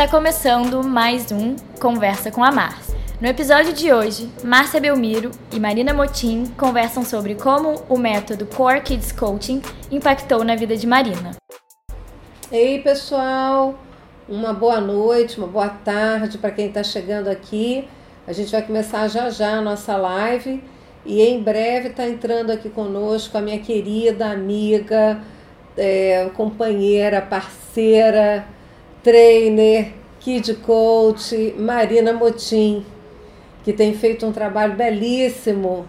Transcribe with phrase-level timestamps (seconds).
[0.00, 2.96] Está começando mais um Conversa com a Márcia.
[3.20, 8.80] No episódio de hoje, Márcia Belmiro e Marina Motim conversam sobre como o método Core
[8.80, 9.60] Kids Coaching
[9.90, 11.32] impactou na vida de Marina.
[12.50, 13.78] Ei, pessoal!
[14.26, 17.86] Uma boa noite, uma boa tarde para quem está chegando aqui.
[18.26, 20.64] A gente vai começar já já a nossa live
[21.04, 25.20] e em breve está entrando aqui conosco a minha querida amiga,
[25.76, 28.46] é, companheira, parceira,
[29.02, 32.84] trainer, kid coach, Marina Motim,
[33.64, 35.86] que tem feito um trabalho belíssimo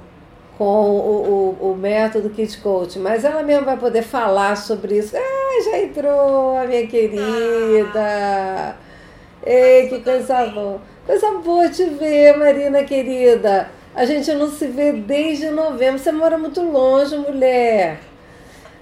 [0.58, 5.18] com o, o, o método Kid Coach, mas ela mesma vai poder falar sobre isso.
[5.18, 8.76] Ah, já entrou a minha querida!
[9.44, 10.80] Ei, que coisa boa!
[11.04, 13.72] Coisa boa te ver, Marina querida!
[13.96, 16.00] A gente não se vê desde novembro.
[16.00, 18.00] Você mora muito longe, mulher.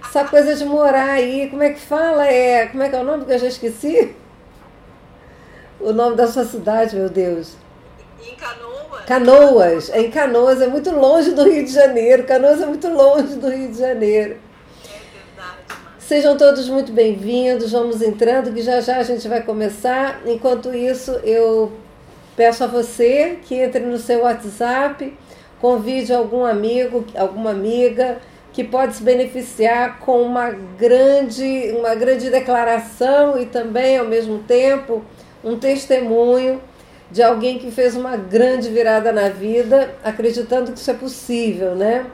[0.04, 2.26] Essa coisa de morar aí, como é que fala?
[2.26, 4.14] É, como é que é o nome que eu já esqueci?
[5.80, 7.54] O nome da sua cidade, meu Deus.
[8.22, 9.04] Em Canoas.
[9.06, 9.88] Canoas.
[9.94, 12.24] Em Canoas é muito longe do Rio de Janeiro.
[12.24, 14.36] Canoas é muito longe do Rio de Janeiro.
[14.84, 15.80] É verdade.
[15.98, 17.72] Sejam todos muito bem-vindos.
[17.72, 20.20] Vamos entrando, que já já a gente vai começar.
[20.26, 21.72] Enquanto isso, eu
[22.36, 25.16] peço a você que entre no seu WhatsApp,
[25.62, 28.18] convide algum amigo, alguma amiga
[28.52, 35.02] que pode se beneficiar com uma grande, uma grande declaração e também, ao mesmo tempo,
[35.42, 36.60] um testemunho
[37.10, 42.06] de alguém que fez uma grande virada na vida, acreditando que isso é possível, né?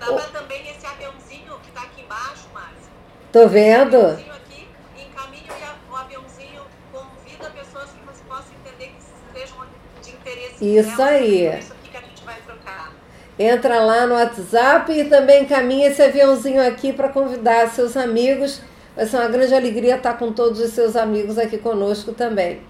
[0.00, 2.90] Dava também esse aviãozinho que está aqui embaixo, Márcia.
[3.32, 3.96] Tô vendo?
[3.96, 4.66] aqui,
[4.96, 9.58] encaminha o aviãozinho, convida pessoas que você possa entender que sejam
[10.02, 11.50] de interesse Isso delas, aí.
[11.50, 12.92] por Isso aqui que a gente vai trocar.
[13.38, 18.60] Entra lá no WhatsApp e também encaminha esse aviãozinho aqui para convidar seus amigos.
[18.96, 22.60] Vai ser uma grande alegria estar com todos os seus amigos aqui conosco também.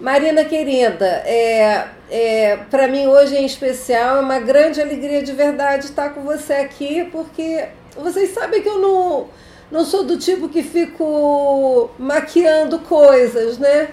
[0.00, 5.86] Marina querida, é, é, para mim hoje em especial é uma grande alegria de verdade
[5.86, 9.26] estar com você aqui, porque vocês sabem que eu não,
[9.70, 13.88] não sou do tipo que fico maquiando coisas, né?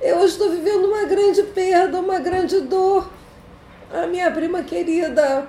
[0.00, 3.10] Eu hoje estou vivendo uma grande perda, uma grande dor.
[3.92, 5.48] A minha prima querida,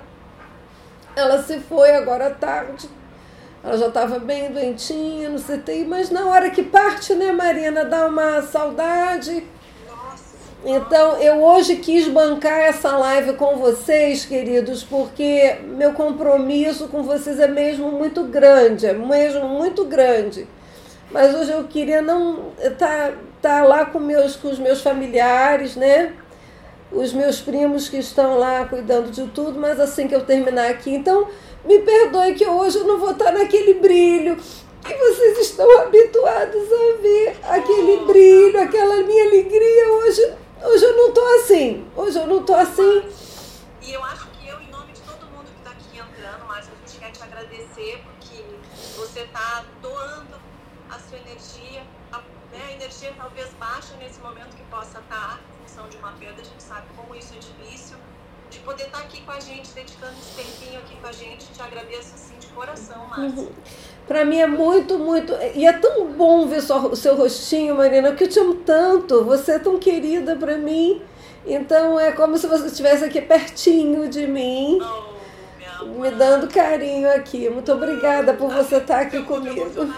[1.14, 2.88] ela se foi agora à tarde.
[3.62, 8.06] Ela já estava bem doentinha no CTI, mas na hora que parte, né, Marina, dá
[8.06, 9.44] uma saudade.
[10.64, 17.38] Então, eu hoje quis bancar essa live com vocês, queridos, porque meu compromisso com vocês
[17.38, 20.46] é mesmo muito grande, é mesmo muito grande.
[21.10, 25.76] Mas hoje eu queria não estar tá, tá lá com, meus, com os meus familiares,
[25.76, 26.12] né?
[26.92, 30.90] Os meus primos que estão lá cuidando de tudo, mas assim que eu terminar aqui.
[30.90, 31.28] Então,
[31.64, 37.02] me perdoe que hoje eu não vou estar naquele brilho que vocês estão habituados a
[37.02, 37.38] ver.
[37.42, 39.92] Aquele brilho, aquela minha alegria.
[39.92, 41.86] Hoje, hoje eu não estou assim.
[41.96, 43.02] Hoje eu não estou assim.
[43.82, 46.72] E eu acho que eu, em nome de todo mundo que está aqui entrando, Márcia,
[46.72, 48.42] a gente quer te agradecer porque
[48.96, 50.40] você está doando
[50.90, 51.82] a sua energia,
[52.12, 56.12] a, né, a energia talvez baixa nesse momento que possa estar em função de uma
[56.12, 57.96] perda, a gente sabe como isso é difícil,
[58.50, 61.62] de poder estar aqui com a gente, dedicando esse tempinho aqui com a gente, te
[61.62, 63.48] agradeço assim de coração, Márcia.
[64.08, 65.32] Para mim é muito, muito.
[65.54, 69.24] E é tão bom ver só o seu rostinho, Marina, porque eu te amo tanto.
[69.24, 71.00] Você é tão querida para mim.
[71.46, 77.48] Então é como se você estivesse aqui pertinho de mim, Oh, me dando carinho aqui.
[77.48, 79.94] Muito obrigada por você estar aqui Eu tô comigo.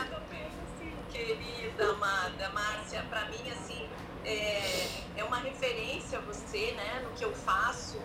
[1.10, 3.86] Querida, amada, Márcia, pra mim, assim,
[4.24, 4.86] é,
[5.16, 7.96] é uma referência você, né, no que eu faço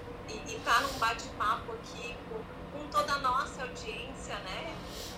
[0.67, 4.75] e, e tá num bate-papo aqui com, com toda a nossa audiência, né?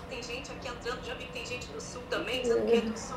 [0.08, 2.80] Tem gente aqui entrando, já vi que tem gente do Sul também, dizendo que é
[2.80, 3.16] do Sul.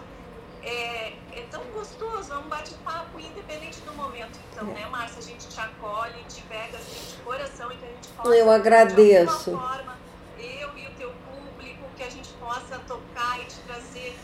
[0.63, 4.39] É, é tão gostoso, é um bate-papo independente do momento.
[4.51, 7.89] Então, né, Márcia, a gente te acolhe, te pega assim de coração e que a
[7.89, 9.49] gente possa, Eu agradeço.
[9.49, 9.97] de alguma forma,
[10.39, 14.17] eu e o teu público, que a gente possa tocar e te trazer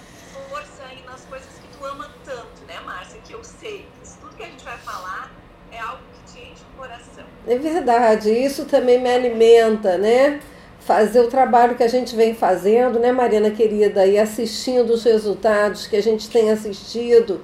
[0.49, 3.19] força aí nas coisas que tu ama tanto, né, Márcia?
[3.21, 5.29] Que eu sei que isso tudo que a gente vai falar
[5.71, 7.25] é algo que te enche o coração.
[7.47, 10.39] É verdade, isso também me alimenta, né?
[10.79, 15.87] Fazer o trabalho que a gente vem fazendo, né, Mariana querida, e assistindo os resultados
[15.87, 17.41] que a gente tem assistido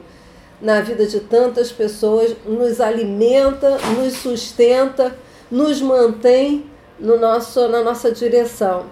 [0.62, 5.16] na vida de tantas pessoas, nos alimenta, nos sustenta,
[5.52, 6.66] nos mantém
[7.00, 8.86] no nosso, na nossa direção.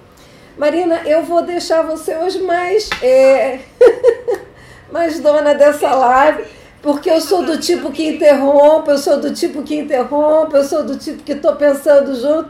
[0.58, 3.60] Marina, eu vou deixar você hoje mais, é,
[4.92, 6.44] mais dona dessa live,
[6.84, 10.84] porque eu sou do tipo que interrompe, eu sou do tipo que interrompe, eu sou
[10.84, 12.50] do tipo que estou pensando junto.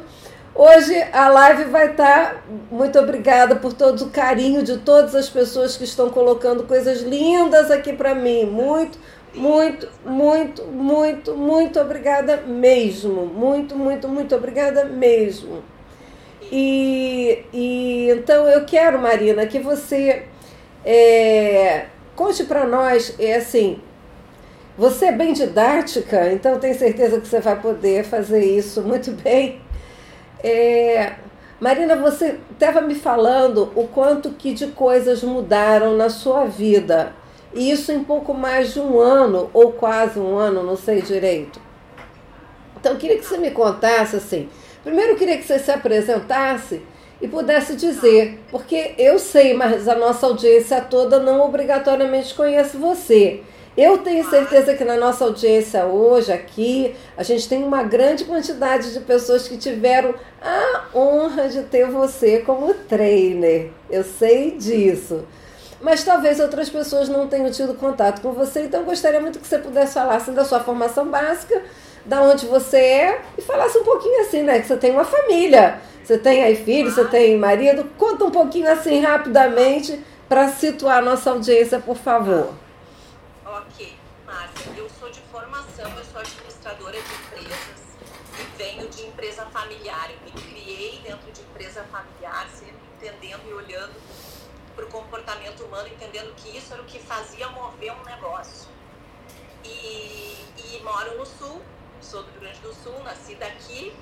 [0.55, 2.43] Hoje a live vai estar.
[2.71, 7.69] Muito obrigada por todo o carinho de todas as pessoas que estão colocando coisas lindas
[7.69, 8.45] aqui para mim.
[8.45, 8.97] Muito,
[9.35, 13.27] muito, muito, muito, muito obrigada mesmo.
[13.27, 15.63] Muito, muito, muito obrigada mesmo.
[16.51, 20.23] E, e então eu quero, Marina, que você
[20.83, 23.79] é, conte para nós, é assim,
[24.77, 29.61] você é bem didática, então tenho certeza que você vai poder fazer isso muito bem.
[30.43, 31.13] É,
[31.59, 37.13] Marina, você estava me falando o quanto que de coisas mudaram na sua vida.
[37.53, 41.61] E isso em pouco mais de um ano, ou quase um ano, não sei direito.
[42.79, 44.49] Então, eu queria que você me contasse assim.
[44.83, 46.81] Primeiro, eu queria que você se apresentasse
[47.21, 53.41] e pudesse dizer, porque eu sei, mas a nossa audiência toda não obrigatoriamente conhece você.
[53.75, 58.93] Eu tenho certeza que na nossa audiência hoje aqui, a gente tem uma grande quantidade
[58.93, 63.71] de pessoas que tiveram a honra de ter você como trainer.
[63.89, 65.25] Eu sei disso.
[65.81, 69.57] Mas talvez outras pessoas não tenham tido contato com você, então gostaria muito que você
[69.57, 71.59] pudesse falar assim, da sua formação básica,
[72.05, 74.59] da onde você é, e falasse um pouquinho assim, né?
[74.59, 77.89] Que você tem uma família, você tem aí filho, você tem marido.
[77.97, 79.99] Conta um pouquinho assim rapidamente
[80.29, 82.62] para situar a nossa audiência, por favor.
[84.77, 87.81] Eu sou de formação, eu sou administradora de empresas
[88.39, 90.09] e venho de empresa familiar.
[90.11, 93.93] Eu me criei dentro de empresa familiar, sempre entendendo e olhando
[94.75, 98.69] para o comportamento humano, entendendo que isso era o que fazia mover um negócio.
[99.63, 101.61] E, e moro no Sul,
[102.01, 103.95] sou do Rio Grande do Sul, nasci daqui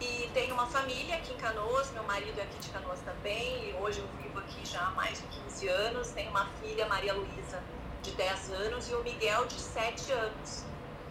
[0.00, 3.74] e tenho uma família aqui em Canoas, meu marido é aqui de Canoas também, e
[3.80, 6.10] hoje eu vivo aqui já há mais de 15 anos.
[6.10, 7.62] Tenho uma filha, Maria Luísa,
[8.04, 10.62] de 10 anos e o Miguel de 7 anos,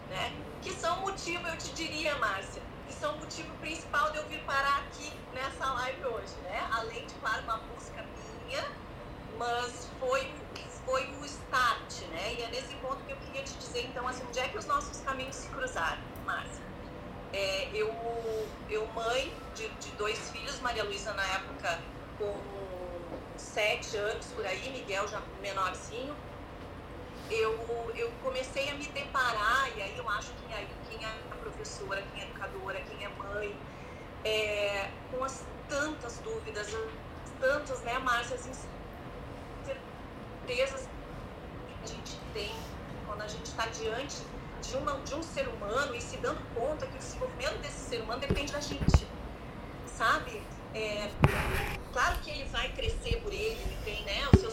[0.08, 0.32] né?
[0.62, 4.40] Que são motivo, eu te diria, Márcia, que são o motivo principal de eu vir
[4.44, 6.66] parar aqui nessa live hoje, né?
[6.72, 8.04] Além de, claro, uma busca
[8.46, 8.64] minha,
[9.36, 10.32] mas foi,
[10.86, 12.34] foi o start, né?
[12.34, 14.66] E é nesse ponto que eu queria te dizer, então, assim, onde é que os
[14.66, 16.62] nossos caminhos se cruzaram, Márcia?
[17.32, 17.92] É, eu,
[18.70, 21.80] eu, mãe de, de dois filhos, Maria Luísa na época
[22.16, 22.36] com
[23.36, 26.16] sete anos por aí, Miguel já menorzinho,
[27.30, 32.02] eu, eu comecei a me deparar, e aí eu acho que aí quem é professora,
[32.12, 33.56] quem é educadora, quem é mãe,
[34.24, 36.68] é, com as tantas dúvidas,
[37.40, 38.48] tantas, né, Márcia, as
[40.46, 40.88] incertezas
[41.66, 42.54] que a gente tem
[43.06, 44.16] quando a gente está diante
[44.62, 48.00] de, uma, de um ser humano e se dando conta que o desenvolvimento desse ser
[48.00, 49.06] humano depende da gente,
[49.86, 50.42] sabe?
[50.74, 51.10] É,
[51.92, 54.52] claro que ele vai crescer por ele, ele tem né, os seus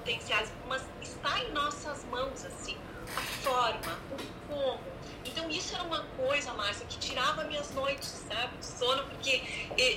[0.00, 2.76] potenciais, mas está em nossas mãos, assim,
[3.16, 4.80] a forma, o como.
[5.24, 9.42] Então isso era uma coisa, Márcia, que tirava minhas noites, sabe, de sono, porque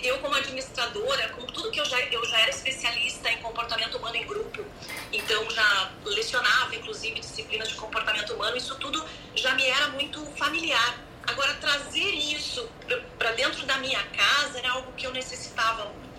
[0.03, 4.15] eu como administradora, com tudo que eu já, eu já era especialista em comportamento humano
[4.15, 4.65] em grupo,
[5.11, 9.03] então já lecionava, inclusive, disciplinas de comportamento humano, isso tudo
[9.35, 10.99] já me era muito familiar.
[11.25, 12.69] Agora, trazer isso
[13.17, 16.12] para dentro da minha casa era algo que eu necessitava muito.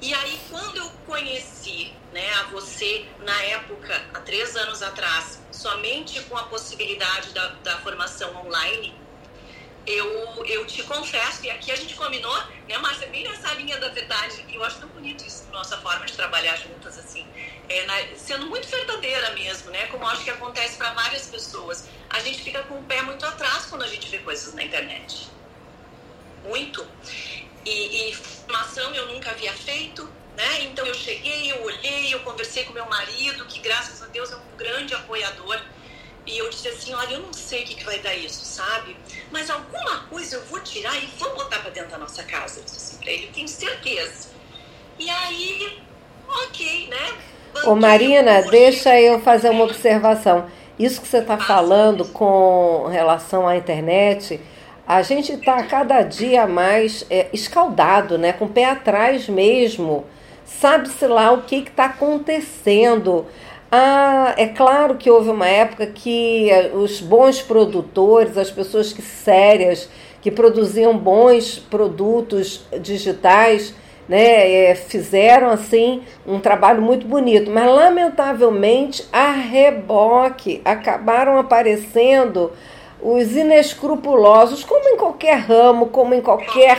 [0.00, 6.20] E aí, quando eu conheci né, a você, na época, há três anos atrás, somente
[6.24, 8.94] com a possibilidade da, da formação online,
[9.86, 12.36] eu, eu te confesso, e aqui a gente combinou,
[12.68, 16.04] né, Márcia, bem nessa linha da verdade, e eu acho tão bonito isso, nossa forma
[16.04, 17.24] de trabalhar juntas, assim,
[17.68, 21.88] é, na, sendo muito verdadeira mesmo, né, como acho que acontece para várias pessoas.
[22.10, 25.28] A gente fica com o pé muito atrás quando a gente vê coisas na internet.
[26.44, 26.86] Muito.
[27.64, 30.62] E, e formação eu nunca havia feito, né?
[30.64, 34.36] Então eu cheguei, eu olhei, eu conversei com meu marido, que graças a Deus é
[34.36, 35.60] um grande apoiador.
[36.24, 38.96] E eu disse assim, olha, eu não sei o que, que vai dar isso, sabe?
[39.30, 42.58] Mas alguma coisa eu vou tirar e vou botar para dentro da nossa casa.
[42.58, 44.30] Eu disse assim pra ele, tenho certeza.
[44.98, 45.78] E aí,
[46.28, 47.18] ok, né?
[47.64, 50.50] Ô Marina, deixa eu fazer uma observação.
[50.78, 54.40] Isso que você está falando com relação à internet
[54.86, 58.32] a gente está cada dia mais é, escaldado, né?
[58.32, 60.04] com o pé atrás mesmo.
[60.44, 63.26] Sabe-se lá o que está acontecendo.
[63.70, 69.02] Ah, é claro que houve uma época que é, os bons produtores, as pessoas que
[69.02, 69.88] sérias,
[70.22, 73.74] que produziam bons produtos digitais,
[74.08, 82.52] né, é, fizeram assim um trabalho muito bonito, mas lamentavelmente a reboque acabaram aparecendo
[83.00, 86.78] os inescrupulosos, como em qualquer ramo, como em qualquer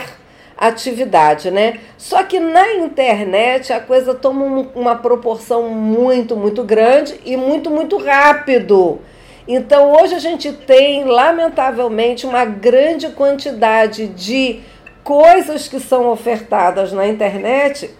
[0.56, 1.78] atividade, né?
[1.96, 7.96] Só que na internet a coisa toma uma proporção muito, muito grande e muito, muito
[7.96, 9.00] rápido.
[9.46, 14.60] Então hoje a gente tem, lamentavelmente, uma grande quantidade de
[15.04, 17.90] coisas que são ofertadas na internet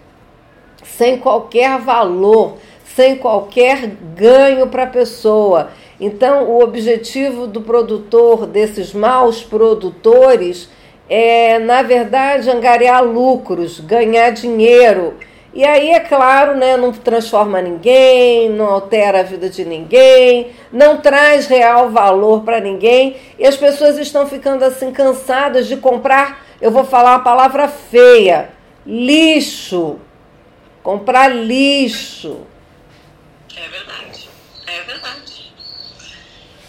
[0.83, 5.71] sem qualquer valor, sem qualquer ganho para a pessoa.
[6.01, 10.69] Então, o objetivo do produtor, desses maus produtores,
[11.09, 15.15] é, na verdade, angariar lucros, ganhar dinheiro.
[15.53, 20.99] E aí, é claro, né, não transforma ninguém, não altera a vida de ninguém, não
[20.99, 23.17] traz real valor para ninguém.
[23.37, 28.51] E as pessoas estão ficando assim cansadas de comprar, eu vou falar a palavra feia,
[28.87, 29.99] lixo.
[30.83, 32.43] Comprar lixo.
[33.57, 34.28] É verdade.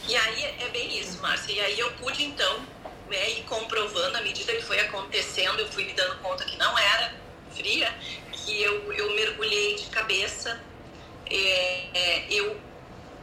[0.10, 1.54] E aí é bem isso, Márcia.
[1.54, 2.66] E aí eu pude então
[3.08, 6.76] né, ir comprovando à medida que foi acontecendo, eu fui me dando conta que não
[6.80, 7.14] era
[7.56, 7.96] fria,
[8.32, 10.60] que eu, eu mergulhei de cabeça.
[11.30, 12.60] É, é, eu,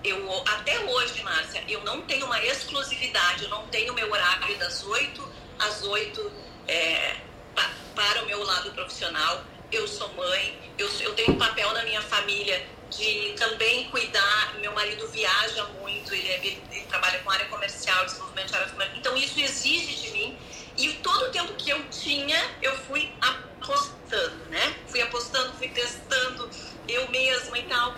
[0.04, 4.84] eu, até hoje, Márcia, eu não tenho uma exclusividade, eu não tenho meu horário das
[4.84, 5.28] 8
[5.58, 6.32] às 8
[6.68, 7.16] é,
[7.52, 9.42] pa, para o meu lado profissional.
[9.76, 14.54] Eu sou mãe, eu, eu tenho um papel na minha família de também cuidar.
[14.58, 18.98] Meu marido viaja muito, ele, é, ele, trabalha com área comercial, desenvolvimento de área comercial.
[18.98, 20.38] Então, isso exige de mim.
[20.78, 24.76] E todo o tempo que eu tinha, eu fui apostando, né?
[24.88, 26.48] Fui apostando, fui testando
[26.88, 27.96] eu mesma e tal.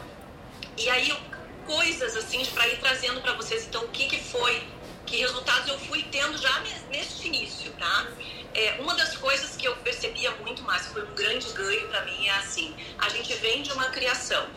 [0.76, 1.16] E aí,
[1.64, 3.64] coisas assim para ir trazendo para vocês.
[3.66, 4.66] Então, o que, que foi?
[5.06, 6.58] Que resultados eu fui tendo já
[6.90, 8.08] neste início, tá?
[8.54, 12.26] É, uma das coisas que eu percebia muito mais, foi um grande ganho para mim,
[12.26, 14.48] é assim: a gente vem de uma criação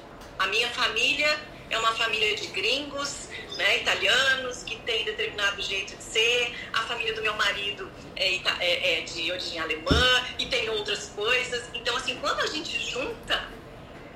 [0.42, 6.04] a minha família é uma família de gringos, né, italianos, que tem determinado jeito de
[6.04, 6.56] ser.
[6.74, 11.70] A família do meu marido é, é, é de origem alemã e tem outras coisas.
[11.76, 13.48] Então, assim, quando a gente junta,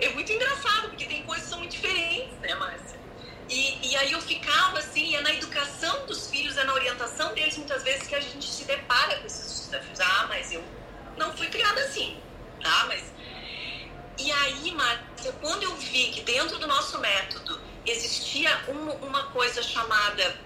[0.01, 2.94] é muito engraçado, porque tem coisas que são muito diferentes, né, Márcia?
[3.49, 7.57] E, e aí eu ficava assim, é na educação dos filhos, é na orientação deles,
[7.57, 9.99] muitas vezes, que a gente se depara com esses desafios.
[9.99, 10.63] Ah, mas eu
[11.17, 12.19] não fui criada assim,
[12.61, 12.85] tá?
[12.87, 13.15] Mas
[14.17, 19.61] e aí, Márcia, quando eu vi que dentro do nosso método existia um, uma coisa
[19.61, 20.39] chamada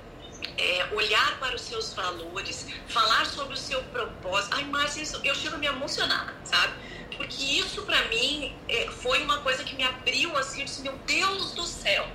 [0.57, 4.55] é, olhar para os seus valores, falar sobre o seu propósito.
[4.55, 6.73] Ai, Márcia, isso, eu chego a me emocionar, sabe?
[7.15, 10.97] Porque isso para mim é, foi uma coisa que me abriu assim, eu disse, meu
[11.05, 12.09] Deus do céu.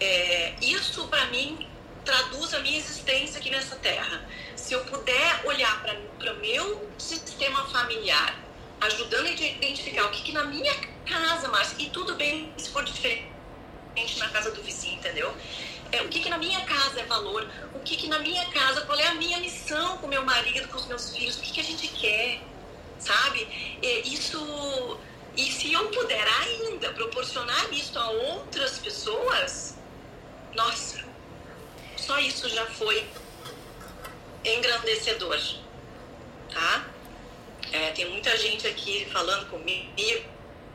[0.00, 1.66] É, isso para mim
[2.04, 4.26] traduz a minha existência aqui nessa terra.
[4.56, 8.48] Se eu puder olhar para o meu sistema familiar
[8.80, 10.74] ajudando a identificar o que, que na minha
[11.04, 15.34] casa, Márcia, e tudo bem se for diferente na casa do vizinho, entendeu?
[15.90, 18.82] É, o que, que na minha casa é valor, o que, que na minha casa,
[18.82, 21.60] qual é a minha missão com meu marido, com os meus filhos, o que, que
[21.60, 22.40] a gente quer,
[22.98, 23.78] sabe?
[23.82, 25.00] É, isso.
[25.36, 29.77] E se eu puder ainda proporcionar isso a outras pessoas,
[30.58, 30.98] nossa,
[31.96, 33.04] só isso já foi
[34.44, 35.38] engrandecedor,
[36.52, 36.86] tá?
[37.72, 39.88] É, tem muita gente aqui falando comigo,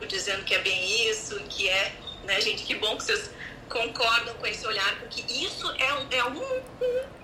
[0.08, 1.92] dizendo que é bem isso, que é,
[2.24, 3.30] né, gente, que bom que vocês
[3.70, 6.62] concordam com esse olhar, porque isso é, um, é um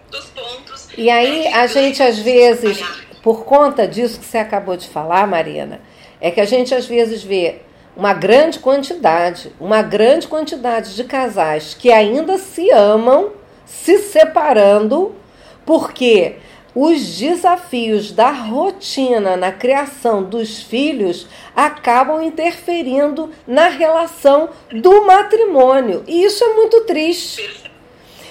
[0.10, 0.90] dos pontos.
[0.98, 2.80] E aí né, a gente às vezes,
[3.24, 5.82] por conta disso que você acabou de falar, Marina,
[6.20, 7.62] é que a gente às vezes vê
[8.00, 13.34] uma grande quantidade, uma grande quantidade de casais que ainda se amam,
[13.66, 15.14] se separando,
[15.66, 16.38] porque
[16.74, 26.02] os desafios da rotina na criação dos filhos acabam interferindo na relação do matrimônio.
[26.08, 27.70] E isso é muito triste.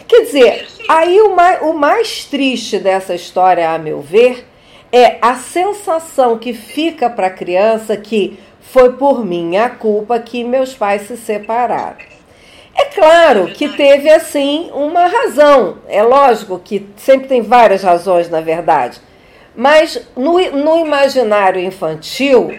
[0.09, 4.47] Quer dizer, aí o mais, o mais triste dessa história, a meu ver,
[4.91, 8.39] é a sensação que fica para a criança que
[8.73, 11.97] foi por minha culpa que meus pais se separaram.
[12.77, 15.79] É claro que teve assim uma razão.
[15.89, 19.01] É lógico que sempre tem várias razões, na verdade.
[19.57, 22.53] Mas no, no imaginário infantil,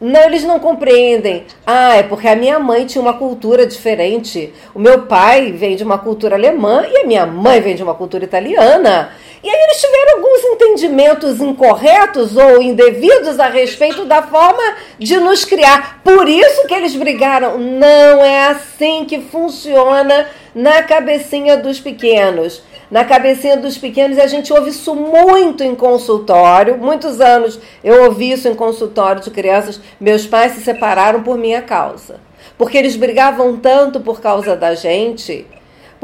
[0.00, 1.44] não, eles não compreendem.
[1.64, 4.52] Ah, é porque a minha mãe tinha uma cultura diferente.
[4.74, 7.94] O meu pai vem de uma cultura alemã e a minha mãe vem de uma
[7.94, 9.12] cultura italiana.
[9.44, 14.62] E aí eles tiveram alguns entendimentos incorretos ou indevidos a respeito da forma
[14.98, 16.00] de nos criar.
[16.02, 17.58] Por isso que eles brigaram.
[17.58, 22.62] Não é assim que funciona na cabecinha dos pequenos.
[22.90, 26.78] Na cabecinha dos pequenos, a gente ouve isso muito em consultório.
[26.78, 29.78] Muitos anos eu ouvi isso em consultório de crianças.
[30.00, 32.18] Meus pais se separaram por minha causa.
[32.56, 35.46] Porque eles brigavam tanto por causa da gente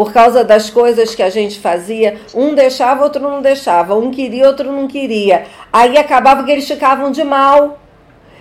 [0.01, 4.47] por causa das coisas que a gente fazia, um deixava, outro não deixava, um queria,
[4.47, 5.45] outro não queria.
[5.71, 7.79] Aí acabava que eles ficavam de mal.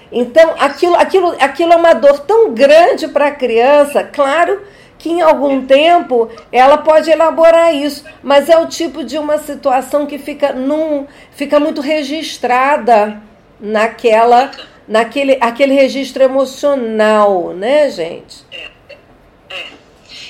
[0.10, 4.62] Então, aquilo, aquilo, aquilo é uma dor tão grande para a criança, claro
[4.98, 10.06] que em algum tempo ela pode elaborar isso, mas é o tipo de uma situação
[10.06, 13.22] que fica num, fica muito registrada
[13.60, 14.50] naquela
[14.88, 18.46] naquele aquele registro emocional, né, gente?
[18.50, 18.70] É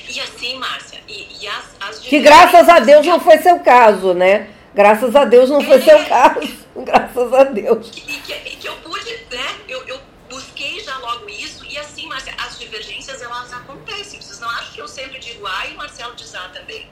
[0.10, 0.89] E assim, Márcia,
[1.48, 4.50] as, as Que graças a Deus não foi seu caso, né?
[4.74, 6.60] Graças a Deus não foi é, seu caso.
[6.76, 7.90] Graças a Deus.
[7.90, 9.56] E que, que eu pude, né?
[9.68, 14.22] Eu, eu busquei já logo isso, e assim, Márcia, as divergências elas acontecem.
[14.22, 16.88] Vocês não acham que eu sempre digo A e o Marcelo diz A também.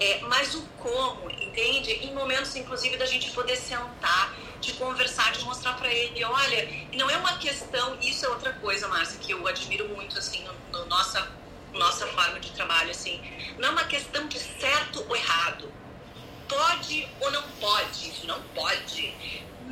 [0.00, 1.92] É, mas o como, entende?
[1.92, 7.08] Em momentos, inclusive, da gente poder sentar, de conversar, de mostrar para ele, olha, não
[7.08, 10.86] é uma questão, isso é outra coisa, Márcia, que eu admiro muito, assim, no, no
[10.86, 11.26] nossa,
[11.72, 13.20] nossa forma de trabalho, assim,
[13.58, 15.72] não é uma questão de certo ou errado,
[16.48, 19.14] pode ou não pode, isso não pode,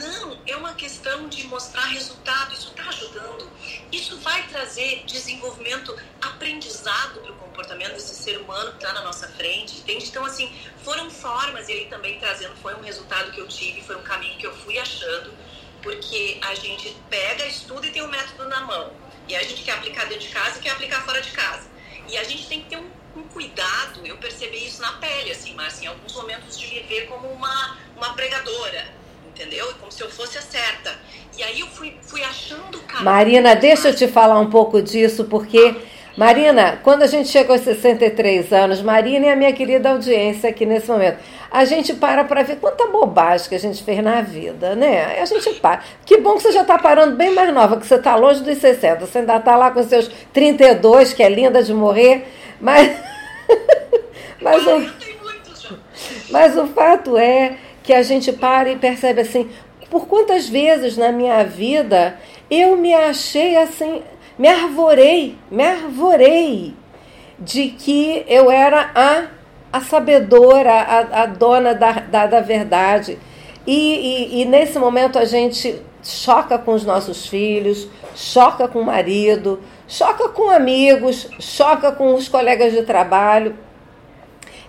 [0.00, 3.50] não, é uma questão de mostrar resultado, isso está ajudando.
[3.92, 9.28] Isso vai trazer desenvolvimento, aprendizado para o comportamento desse ser humano que está na nossa
[9.28, 10.06] frente, entende?
[10.06, 10.50] Então, assim,
[10.82, 14.38] foram formas, e aí também trazendo, foi um resultado que eu tive, foi um caminho
[14.38, 15.34] que eu fui achando,
[15.82, 18.92] porque a gente pega, estuda e tem um método na mão.
[19.28, 21.69] E a gente quer aplicar dentro de casa e quer aplicar fora de casa.
[22.10, 22.86] E a gente tem que ter um,
[23.16, 27.06] um cuidado, eu percebi isso na pele, assim, mas em alguns momentos de me ver
[27.06, 29.00] como uma, uma pregadora
[29.40, 29.66] entendeu?
[29.78, 30.94] Como se eu fosse a certa.
[31.38, 33.04] E aí eu fui, fui achando caminho.
[33.04, 35.74] Marina, deixa eu te falar um pouco disso, porque.
[36.16, 40.66] Marina, quando a gente chega aos 63 anos, Marina e a minha querida audiência aqui
[40.66, 41.18] nesse momento,
[41.50, 45.20] a gente para para ver quanta bobagem que a gente fez na vida, né?
[45.20, 45.82] A gente para.
[46.04, 48.58] Que bom que você já está parando bem mais nova, que você está longe dos
[48.58, 49.06] 60.
[49.06, 52.26] Você ainda está lá com seus 32, que é linda de morrer,
[52.60, 52.96] mas.
[54.40, 54.90] mas, o...
[56.30, 59.50] mas o fato é que a gente para e percebe assim,
[59.90, 62.16] por quantas vezes na minha vida
[62.48, 64.02] eu me achei assim,
[64.38, 66.74] me arvorei, me arvorei
[67.38, 69.24] de que eu era a,
[69.72, 73.18] a sabedora, a, a dona da, da, da verdade.
[73.66, 78.86] E, e, e, nesse momento a gente choca com os nossos filhos, choca com o
[78.86, 83.56] marido, choca com amigos, choca com os colegas de trabalho.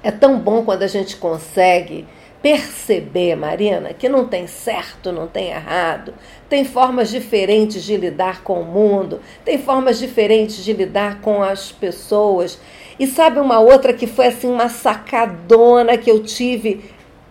[0.03, 2.07] É tão bom quando a gente consegue
[2.41, 6.13] perceber, Marina, que não tem certo, não tem errado,
[6.49, 11.71] tem formas diferentes de lidar com o mundo, tem formas diferentes de lidar com as
[11.71, 12.59] pessoas.
[12.99, 16.83] E sabe uma outra que foi assim uma sacadona que eu tive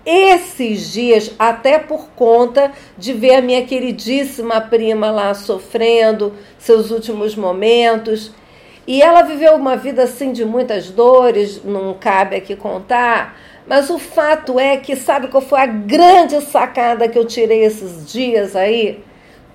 [0.06, 7.37] esses dias, até por conta de ver a minha queridíssima prima lá sofrendo seus últimos
[7.37, 8.32] momentos.
[8.87, 13.37] E ela viveu uma vida assim de muitas dores, não cabe aqui contar,
[13.70, 18.04] mas o fato é que, sabe qual foi a grande sacada que eu tirei esses
[18.11, 18.98] dias aí?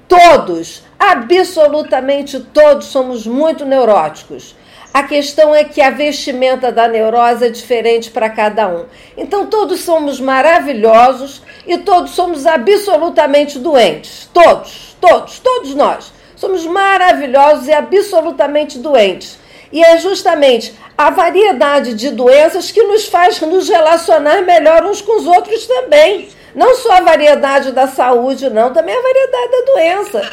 [0.07, 4.55] Todos, absolutamente todos, somos muito neuróticos.
[4.93, 8.85] A questão é que a vestimenta da neurose é diferente para cada um.
[9.17, 14.29] Então, todos somos maravilhosos e todos somos absolutamente doentes.
[14.33, 16.13] Todos, todos, todos nós.
[16.37, 19.37] Somos maravilhosos e absolutamente doentes.
[19.75, 25.17] E é justamente a variedade de doenças que nos faz nos relacionar melhor uns com
[25.17, 26.29] os outros também.
[26.55, 30.31] Não só a variedade da saúde, não, também a variedade da doença.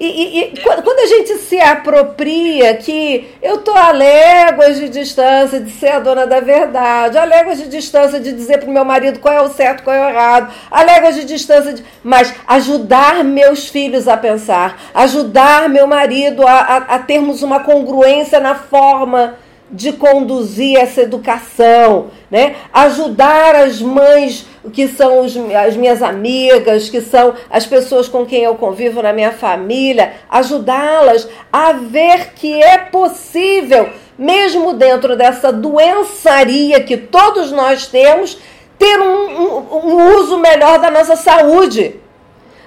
[0.00, 5.60] E, e, e, quando a gente se apropria que eu estou a léguas de distância
[5.60, 8.82] de ser a dona da verdade, a léguas de distância de dizer para o meu
[8.82, 11.84] marido qual é o certo, qual é o errado, a léguas de distância de.
[12.02, 18.40] Mas ajudar meus filhos a pensar, ajudar meu marido a, a, a termos uma congruência
[18.40, 19.34] na forma
[19.72, 22.56] de conduzir essa educação, né?
[22.72, 28.42] ajudar as mães que são os, as minhas amigas, que são as pessoas com quem
[28.42, 36.82] eu convivo na minha família, ajudá-las a ver que é possível, mesmo dentro dessa doençaria
[36.82, 38.38] que todos nós temos,
[38.78, 42.00] ter um, um, um uso melhor da nossa saúde,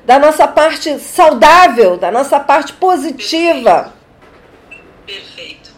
[0.06, 3.94] da nossa parte saudável, da nossa parte positiva.
[5.06, 5.72] Perfeito.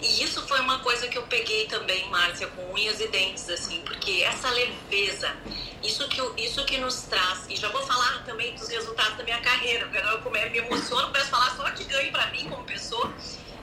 [0.00, 3.80] E isso foi uma coisa que eu peguei também, Márcia, com unhas e dentes, assim,
[3.84, 5.34] porque essa leveza,
[5.82, 9.40] isso que, isso que nos traz, e já vou falar também dos resultados da minha
[9.40, 13.12] carreira, porque eu me emociono, peço falar só de ganho para mim como pessoa.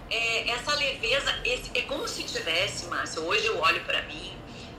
[0.10, 4.34] É, essa leveza, esse, é como se tivesse, Márcia, hoje eu olho para mim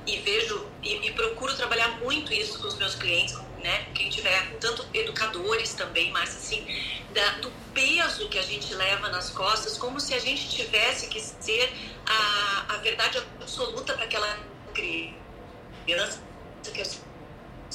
[0.06, 3.34] e vejo e, e procuro trabalhar muito isso com os meus clientes,
[3.66, 3.84] né?
[3.92, 6.64] Quem tiver, tanto educadores também, mas assim,
[7.12, 11.20] da, do peso que a gente leva nas costas, como se a gente tivesse que
[11.20, 11.72] ser
[12.06, 14.38] a, a verdade absoluta para aquela
[14.72, 16.22] criança
[16.72, 16.80] que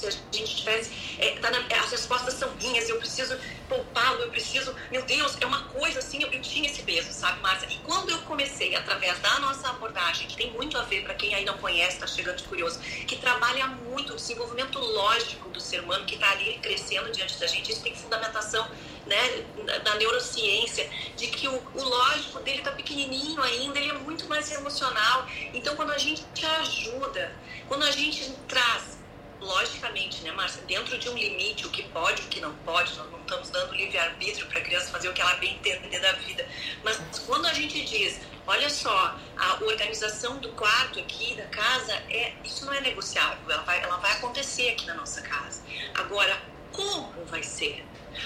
[0.02, 0.92] se a gente tivesse.
[1.20, 3.38] É, tá na, as respostas são minhas, eu preciso
[3.70, 4.76] poupá-lo, eu preciso.
[4.90, 7.68] Meu Deus, é uma coisa assim, eu, eu, tinha esse peso, sabe, Márcia?
[7.70, 11.34] E quando eu comecei, através da nossa abordagem, que tem muito a ver para quem
[11.36, 15.82] aí não conhece, está chegando de curioso, que trabalha muito o desenvolvimento lógico do ser
[15.82, 18.68] humano que está ali crescendo diante da gente, isso tem fundamentação
[19.06, 19.46] né,
[19.84, 24.52] da neurociência, de que o, o lógico dele está pequenininho ainda, ele é muito mais
[24.52, 25.28] emocional.
[25.54, 27.36] Então, quando a gente te ajuda,
[27.68, 29.01] quando a gente traz
[29.42, 33.12] logicamente, né, Márcia, dentro de um limite, o que pode, o que não pode, nós
[33.12, 36.48] não estamos dando livre-arbítrio para a criança fazer o que ela bem entender da vida.
[36.84, 42.34] Mas quando a gente diz, olha só, a organização do quarto aqui, da casa, é,
[42.44, 45.64] isso não é negociável, ela vai, ela vai acontecer aqui na nossa casa.
[45.96, 46.40] Agora,
[46.72, 47.84] como vai ser?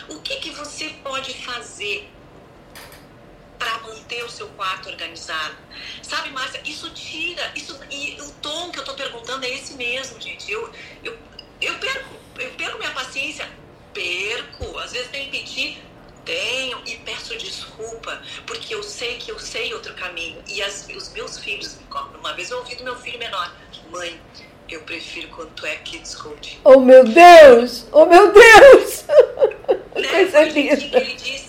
[0.09, 2.11] O que, que você pode fazer
[3.57, 5.55] para manter o seu quarto organizado.
[6.01, 10.19] Sabe, Márcia, isso tira, isso e o tom que eu estou perguntando é esse mesmo,
[10.19, 10.51] gente.
[10.51, 10.69] Eu,
[11.03, 11.17] eu,
[11.61, 13.49] eu perco, eu perco minha paciência,
[13.93, 14.77] perco.
[14.79, 15.83] Às vezes tem que pedir,
[16.23, 20.43] tenho e peço desculpa, porque eu sei que eu sei outro caminho.
[20.47, 22.19] E as, os meus filhos me cobram.
[22.19, 23.55] Uma vez eu ouvi do meu filho menor,
[23.89, 24.19] mãe,
[24.67, 26.59] eu prefiro quando tu é kids coach.
[26.63, 27.85] Oh meu Deus!
[27.91, 29.05] Oh meu Deus!
[29.95, 30.07] Né?
[30.09, 30.99] Coisa linda.
[30.99, 31.44] Ele disse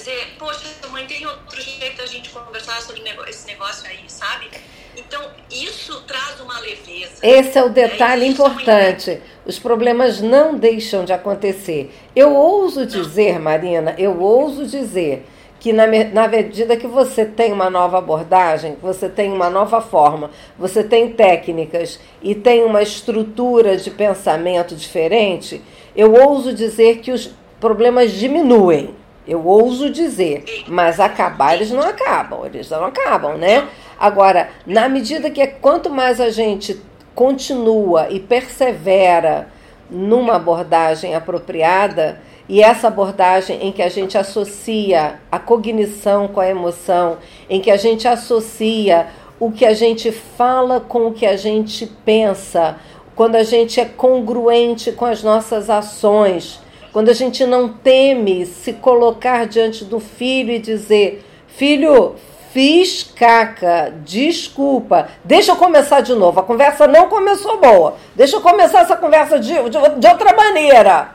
[0.00, 4.48] dizer, poxa, mãe, tem outro jeito da gente conversar sobre esse negócio aí, sabe?
[4.96, 7.14] Então, isso traz uma leveza.
[7.22, 9.20] Esse é o detalhe é, importante.
[9.46, 11.94] Os problemas não deixam de acontecer.
[12.16, 13.42] Eu ouso dizer, não.
[13.42, 15.26] Marina, eu ouso dizer
[15.60, 20.30] que na, na medida que você tem uma nova abordagem, você tem uma nova forma,
[20.58, 25.62] você tem técnicas e tem uma estrutura de pensamento diferente,
[25.94, 28.99] eu ouso dizer que os problemas diminuem.
[29.26, 33.68] Eu ouso dizer, mas acabar eles não acabam, eles não acabam, né?
[33.98, 36.80] Agora, na medida que quanto mais a gente
[37.14, 39.48] continua e persevera
[39.90, 46.48] numa abordagem apropriada, e essa abordagem em que a gente associa a cognição com a
[46.48, 49.06] emoção, em que a gente associa
[49.38, 52.76] o que a gente fala com o que a gente pensa,
[53.14, 56.60] quando a gente é congruente com as nossas ações,
[56.92, 62.16] quando a gente não teme se colocar diante do filho e dizer: Filho,
[62.52, 66.40] fiz caca, desculpa, deixa eu começar de novo.
[66.40, 71.10] A conversa não começou boa, deixa eu começar essa conversa de, de, de outra maneira.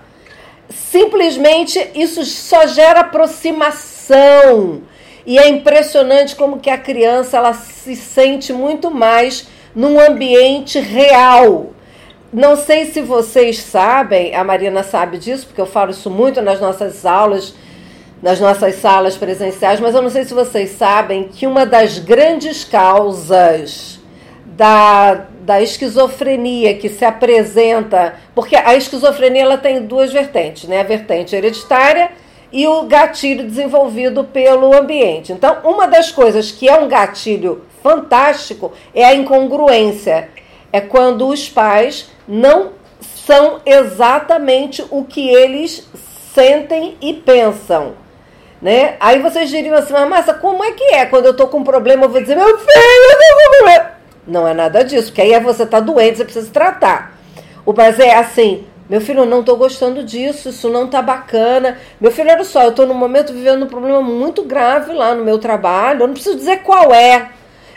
[0.70, 4.82] Simplesmente isso só gera aproximação.
[5.26, 11.75] E é impressionante como que a criança ela se sente muito mais num ambiente real
[12.34, 16.60] não sei se vocês sabem, a Marina sabe disso, porque eu falo isso muito nas
[16.60, 17.54] nossas aulas,
[18.22, 22.64] nas nossas salas presenciais, mas eu não sei se vocês sabem que uma das grandes
[22.64, 24.00] causas
[24.46, 30.80] da, da esquizofrenia que se apresenta, porque a esquizofrenia ela tem duas vertentes, né?
[30.80, 32.12] A vertente hereditária
[32.52, 35.34] e o gatilho desenvolvido pelo ambiente.
[35.34, 40.30] Então, uma das coisas que é um gatilho fantástico é a incongruência.
[40.76, 45.88] É quando os pais não são exatamente o que eles
[46.34, 47.94] sentem e pensam.
[48.62, 48.98] Né?
[49.00, 51.06] Aí vocês diriam assim, mas Massa, como é que é?
[51.06, 53.92] Quando eu tô com um problema, eu vou dizer, meu filho, eu tô com problema.
[54.28, 57.18] Não é nada disso, porque aí é você tá doente, você precisa se tratar.
[57.66, 61.78] O mas é assim, meu filho, eu não tô gostando disso, isso não tá bacana.
[62.02, 65.24] Meu filho, olha só, eu tô no momento vivendo um problema muito grave lá no
[65.24, 67.30] meu trabalho, eu não preciso dizer qual é.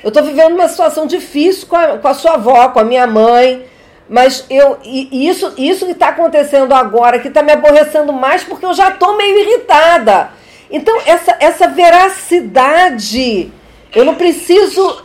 [0.03, 3.07] Eu tô vivendo uma situação difícil com a, com a sua avó, com a minha
[3.07, 3.67] mãe.
[4.09, 8.65] Mas eu e isso isso que está acontecendo agora, que está me aborrecendo mais porque
[8.65, 10.31] eu já estou meio irritada.
[10.71, 13.51] Então, essa, essa veracidade,
[13.95, 15.03] eu não preciso.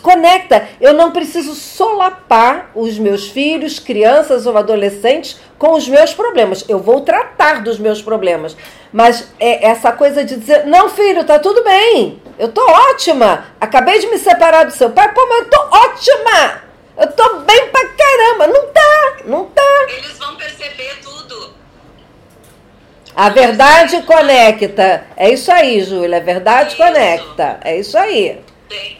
[0.00, 0.68] Conecta.
[0.80, 6.64] Eu não preciso solapar os meus filhos, crianças ou adolescentes com os meus problemas.
[6.68, 8.56] Eu vou tratar dos meus problemas.
[8.92, 12.20] Mas é essa coisa de dizer: não, filho, tá tudo bem.
[12.38, 13.46] Eu tô ótima.
[13.60, 16.62] Acabei de me separar do seu pai, pô, mas eu tô ótima.
[16.96, 18.46] Eu tô bem pra caramba.
[18.46, 19.86] Não tá, não tá.
[19.88, 21.54] Eles vão perceber tudo.
[23.14, 25.04] A verdade conecta.
[25.16, 26.18] É isso aí, Júlia.
[26.18, 26.76] A verdade isso.
[26.76, 27.60] conecta.
[27.62, 28.40] É isso aí.
[28.68, 28.98] Tem,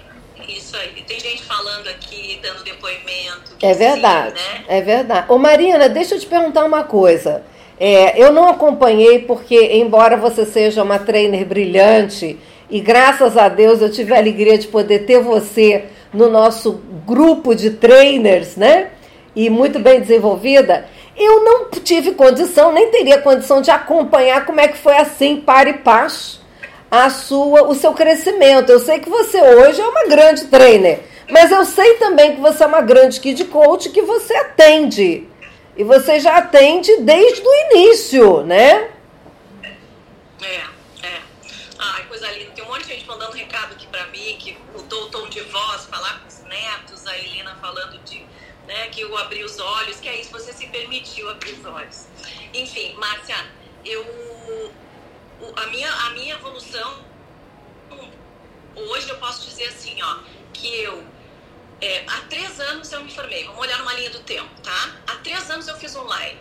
[0.56, 1.02] isso aí.
[1.06, 3.56] Tem gente falando aqui, dando depoimento.
[3.60, 4.38] É verdade.
[4.38, 4.64] Sim, né?
[4.68, 5.26] É verdade.
[5.28, 7.42] Ô, Marina, deixa eu te perguntar uma coisa.
[7.78, 12.38] É, eu não acompanhei porque, embora você seja uma trainer brilhante,
[12.70, 17.54] e graças a Deus eu tive a alegria de poder ter você no nosso grupo
[17.54, 18.90] de trainers, né?
[19.34, 20.86] E muito bem desenvolvida.
[21.16, 25.70] Eu não tive condição, nem teria condição de acompanhar como é que foi assim, para
[25.70, 26.41] e passo,
[26.92, 28.70] a sua, o seu crescimento.
[28.70, 31.00] Eu sei que você hoje é uma grande trainer,
[31.30, 35.26] mas eu sei também que você é uma grande kid coach que você atende.
[35.74, 38.90] E você já atende desde o início, né?
[40.42, 40.60] É,
[41.02, 41.20] é.
[41.78, 42.50] Ai, coisa linda.
[42.50, 45.40] Tem um monte de gente mandando recado aqui para mim que mudou o tom de
[45.40, 48.22] voz, falar com os netos, a Helena falando de
[48.68, 52.06] né, que eu abri os olhos, que é isso, você se permitiu abrir os olhos.
[52.52, 53.36] Enfim, Márcia,
[53.82, 54.04] eu
[55.56, 57.04] a minha, a minha evolução
[58.74, 60.18] hoje eu posso dizer assim, ó,
[60.52, 61.04] que eu
[61.80, 63.44] é, há três anos eu me formei.
[63.44, 64.96] Vamos olhar numa linha do tempo, tá?
[65.06, 66.38] Há três anos eu fiz online.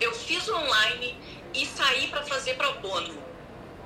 [0.00, 1.18] Eu fiz online
[1.52, 3.25] e saí para fazer pro bono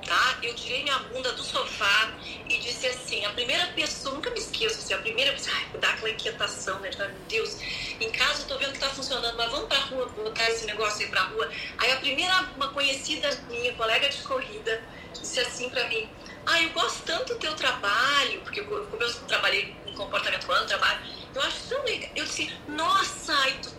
[0.05, 0.39] tá?
[0.41, 2.17] Eu tirei minha bunda do sofá
[2.49, 5.89] e disse assim, a primeira pessoa, nunca me esqueço, assim, a primeira pessoa, ai, dá
[5.89, 6.89] aquela inquietação, né?
[6.97, 7.57] Meu Deus,
[7.99, 11.05] em casa eu tô vendo que tá funcionando, mas vamos pra rua, botar esse negócio
[11.05, 11.49] aí pra rua.
[11.77, 14.83] Aí a primeira, uma conhecida minha, colega de corrida,
[15.13, 16.09] disse assim pra mim,
[16.45, 20.65] ah, eu gosto tanto do teu trabalho, porque eu, como eu trabalhei em comportamento humano,
[20.65, 20.99] trabalho,
[21.33, 22.09] eu acho tão legal.
[22.15, 23.71] Eu disse, nossa, e tu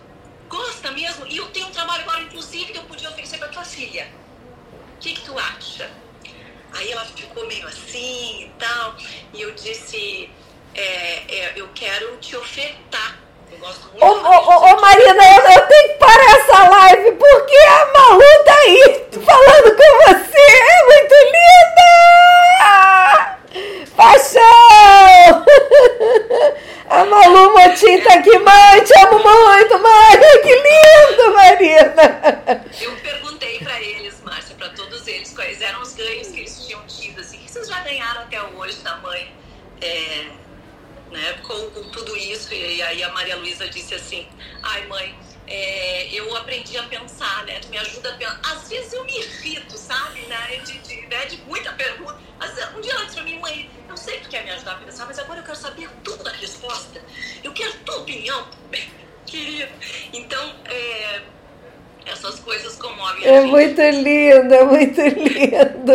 [0.49, 1.27] gosta mesmo?
[1.27, 4.09] E eu tenho um trabalho agora, inclusive, que eu podia oferecer pra tua filha.
[4.97, 5.91] O que que tu acha?
[6.75, 8.95] Aí ela ficou meio assim e tal.
[9.35, 10.31] E eu disse,
[10.75, 13.19] é, é, eu quero te ofertar.
[13.51, 14.03] Eu gosto muito.
[14.05, 18.55] Ô, ô, ô, Marina, eu, eu, tenho que parar essa live porque a Malu tá
[18.55, 20.41] aí falando com você.
[20.41, 21.93] É muito linda!
[23.97, 24.43] Paixão!
[26.93, 30.21] A Malu Motim tá aqui, mãe, te amo muito, mãe.
[30.43, 32.12] Que lindo, Marina!
[41.73, 42.53] Com, tudo isso?
[42.55, 44.27] E aí a Maria Luísa disse assim,
[44.63, 45.15] ai mãe,
[45.47, 47.59] é, eu aprendi a pensar, né?
[47.61, 48.41] Tu me ajuda a pensar.
[48.45, 50.21] Às vezes eu me irrito, sabe?
[50.27, 50.57] Né?
[50.65, 51.27] De, de, né?
[51.27, 52.19] de muita pergunta.
[52.39, 54.73] Mas um dia ela disse pra mim, mãe, eu sei que tu quer me ajudar
[54.73, 57.05] a pensar, mas agora eu quero saber tudo da resposta.
[57.43, 58.49] Eu quero tua opinião,
[59.27, 59.73] querido.
[60.13, 61.23] Então, é,
[62.07, 65.93] essas coisas comovem É muito lindo, é muito lindo.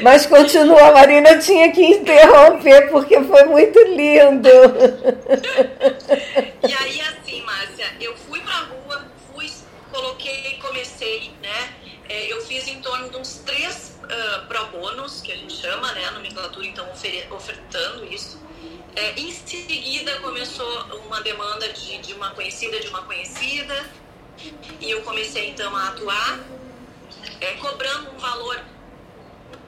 [0.00, 4.48] Mas continua, a Marina tinha que interromper porque foi muito lindo.
[6.66, 9.50] e aí, assim, Márcia, eu fui pra rua, fui,
[9.92, 11.74] coloquei, comecei, né?
[12.08, 15.92] É, eu fiz em torno de uns três uh, pro bônus, que a gente chama,
[15.92, 16.04] né?
[16.06, 16.86] A nomenclatura, então,
[17.30, 18.40] ofertando isso.
[18.94, 20.66] É, em seguida, começou
[21.06, 23.74] uma demanda de, de uma conhecida de uma conhecida
[24.80, 26.40] e eu comecei então a atuar,
[27.40, 28.60] é, cobrando um valor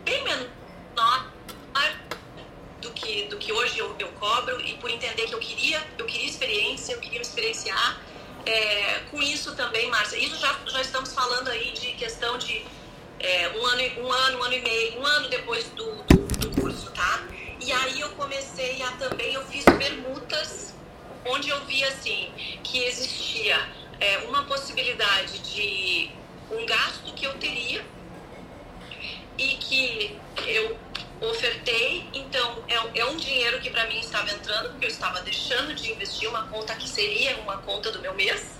[0.04, 1.34] bem menor
[2.80, 6.04] do que, do que hoje eu, eu cobro e por entender que eu queria, eu
[6.04, 8.00] queria experiência, eu queria me experienciar.
[8.46, 12.62] É, com isso também, Márcia, isso já, já estamos falando aí de questão de
[13.18, 16.60] é, um, ano, um ano, um ano e meio, um ano depois do, do, do
[16.60, 17.22] curso, tá?
[17.58, 20.74] E aí eu comecei a também, eu fiz permutas
[21.24, 22.30] onde eu vi assim
[22.62, 23.56] que existia
[25.14, 26.10] possibilidade de
[26.50, 27.84] um gasto que eu teria
[29.38, 30.76] e que eu
[31.20, 35.74] ofertei, então é, é um dinheiro que para mim estava entrando, porque eu estava deixando
[35.74, 38.58] de investir uma conta que seria uma conta do meu mês.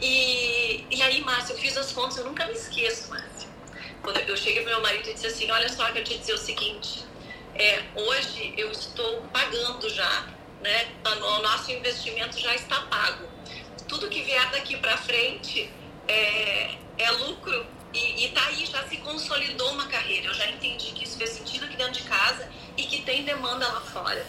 [0.00, 3.48] E, e aí, Márcia, eu fiz as contas, eu nunca me esqueço, Márcia.
[4.02, 6.34] Quando eu cheguei para meu marido e disse assim: Olha só, eu quero te dizer
[6.34, 7.04] o seguinte,
[7.54, 10.26] é, hoje eu estou pagando já,
[10.60, 10.88] né?
[11.04, 13.33] O nosso investimento já está pago
[13.88, 15.70] tudo que vier daqui para frente
[16.08, 20.26] é, é lucro e, e tá aí, já se consolidou uma carreira.
[20.26, 23.66] Eu já entendi que isso fez sentido aqui dentro de casa e que tem demanda
[23.68, 24.26] lá fora.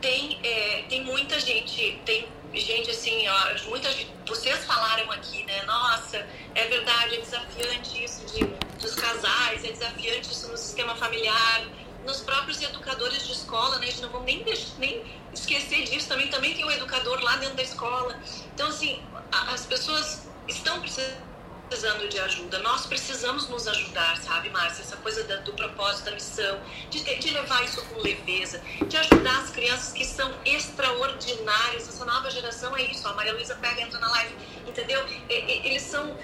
[0.00, 5.62] Tem, é, tem muita gente, tem gente assim, ó, muitas, vocês falaram aqui, né?
[5.62, 8.44] Nossa, é verdade, é desafiante isso de,
[8.80, 11.62] dos casais, é desafiante isso no sistema familiar,
[12.04, 13.86] nos próprios educadores de escola, né?
[13.86, 14.44] A gente não vamos nem,
[14.78, 16.28] nem esquecer disso também.
[16.28, 18.18] Também tem um educador lá dentro da escola.
[18.54, 22.58] Então, assim, as pessoas estão precisando de ajuda.
[22.60, 24.82] Nós precisamos nos ajudar, sabe, Márcia?
[24.82, 26.60] Essa coisa da, do propósito, da missão,
[26.90, 31.88] de, de levar isso com leveza, de ajudar as crianças que são extraordinárias.
[31.88, 33.06] Essa nova geração é isso.
[33.06, 34.34] A Maria Luísa pega, entra na live,
[34.66, 35.04] entendeu?
[35.28, 36.16] Eles são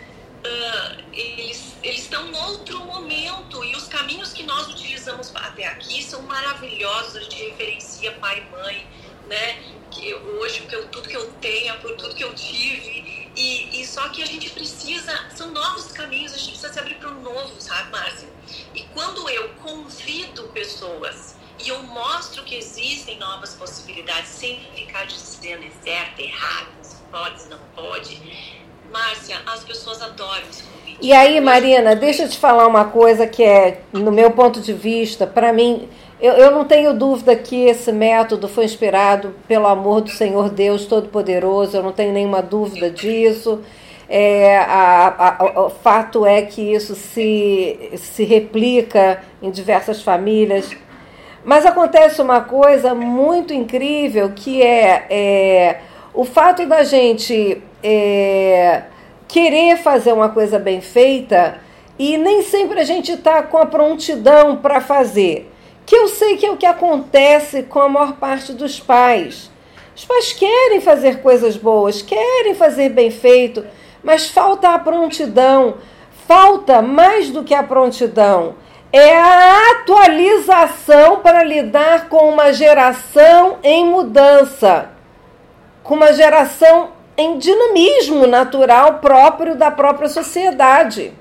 [0.45, 6.23] Uh, eles, estão em outro momento e os caminhos que nós utilizamos até aqui são
[6.23, 7.17] maravilhosos.
[7.17, 8.87] A gente referencia pai e mãe,
[9.29, 9.63] né?
[9.91, 13.31] Que hoje que eu, tudo que eu tenho por tudo que eu tive.
[13.35, 16.95] E, e só que a gente precisa, são novos caminhos, a gente precisa se abrir
[16.97, 18.29] para o novo, sabe, Márcia?
[18.75, 25.65] E quando eu convido pessoas e eu mostro que existem novas possibilidades, sem ficar dizendo
[25.65, 26.69] é certo, errado,
[27.11, 30.99] pode, não pode Márcia, as pessoas adoram esse convite.
[31.01, 34.73] E aí, Marina, deixa eu te falar uma coisa que é, no meu ponto de
[34.73, 35.89] vista, para mim,
[36.21, 40.87] eu, eu não tenho dúvida que esse método foi inspirado pelo amor do Senhor Deus
[40.87, 43.61] Todo-Poderoso, eu não tenho nenhuma dúvida disso.
[44.09, 50.71] É, a, a, o fato é que isso se, se replica em diversas famílias.
[51.45, 55.81] Mas acontece uma coisa muito incrível que é, é
[56.15, 58.83] o fato da gente é,
[59.29, 61.61] querer fazer uma coisa bem feita
[61.97, 65.53] e nem sempre a gente está com a prontidão para fazer.
[65.87, 69.53] Que eu sei que é o que acontece com a maior parte dos pais.
[69.95, 73.65] Os pais querem fazer coisas boas, querem fazer bem feito,
[74.03, 75.77] mas falta a prontidão.
[76.27, 78.57] Falta mais do que a prontidão.
[78.93, 84.91] É a atualização para lidar com uma geração em mudança,
[85.85, 91.13] com uma geração em dinamismo natural próprio da própria sociedade.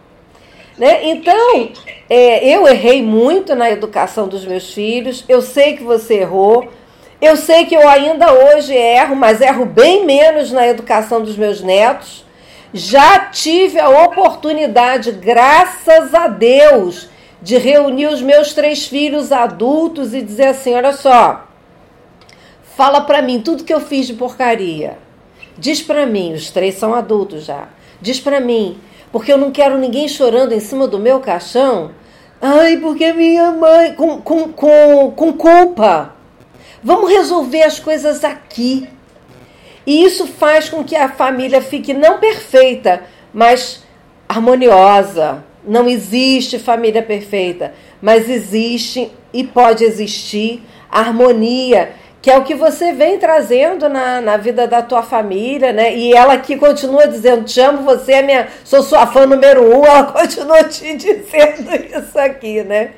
[0.78, 1.10] Né?
[1.10, 1.70] Então,
[2.10, 6.68] é, eu errei muito na educação dos meus filhos, eu sei que você errou,
[7.22, 11.62] eu sei que eu ainda hoje erro, mas erro bem menos na educação dos meus
[11.62, 12.26] netos.
[12.74, 17.10] Já tive a oportunidade, graças a Deus,
[17.42, 21.46] de reunir os meus três filhos adultos e dizer assim: olha só,
[22.76, 25.05] fala para mim tudo que eu fiz de porcaria.
[25.58, 27.70] Diz para mim, os três são adultos já.
[28.02, 28.78] Diz para mim,
[29.12, 31.92] porque eu não quero ninguém chorando em cima do meu caixão.
[32.42, 33.94] Ai, porque minha mãe.
[33.94, 36.14] Com, com, com, com culpa.
[36.84, 38.88] Vamos resolver as coisas aqui.
[39.88, 43.84] E isso faz com que a família fique não perfeita, mas
[44.28, 45.44] harmoniosa.
[45.66, 51.94] Não existe família perfeita, mas existe e pode existir harmonia
[52.26, 55.96] que é o que você vem trazendo na, na vida da tua família, né?
[55.96, 59.86] E ela que continua dizendo, te amo, você é minha, sou sua fã número um,
[59.86, 62.94] ela continua te dizendo isso aqui, né?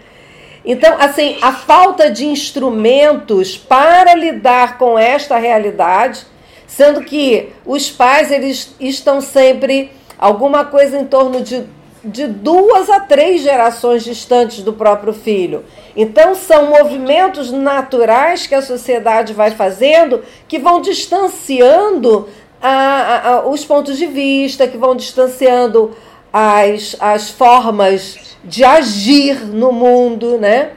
[0.63, 6.25] Então, assim, a falta de instrumentos para lidar com esta realidade,
[6.65, 11.65] sendo que os pais, eles estão sempre alguma coisa em torno de
[12.07, 15.65] de duas a três gerações distantes do próprio filho.
[15.95, 22.27] Então, são movimentos naturais que a sociedade vai fazendo que vão distanciando
[22.61, 25.95] a, a, a, os pontos de vista, que vão distanciando
[26.31, 30.71] as, as formas de agir no mundo, né?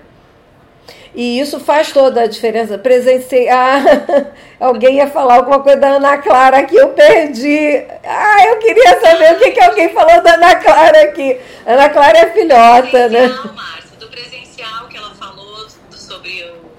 [1.14, 2.78] E isso faz toda a diferença.
[2.78, 3.48] Presenciei.
[3.48, 3.82] Ah,
[4.60, 7.84] alguém ia falar alguma coisa da Ana Clara que eu perdi.
[8.04, 11.40] Ah, eu queria saber o que, que alguém falou da Ana Clara aqui.
[11.66, 13.28] Ana Clara é filhota, né?
[13.28, 16.70] Márcia, do presencial que ela falou sobre, o,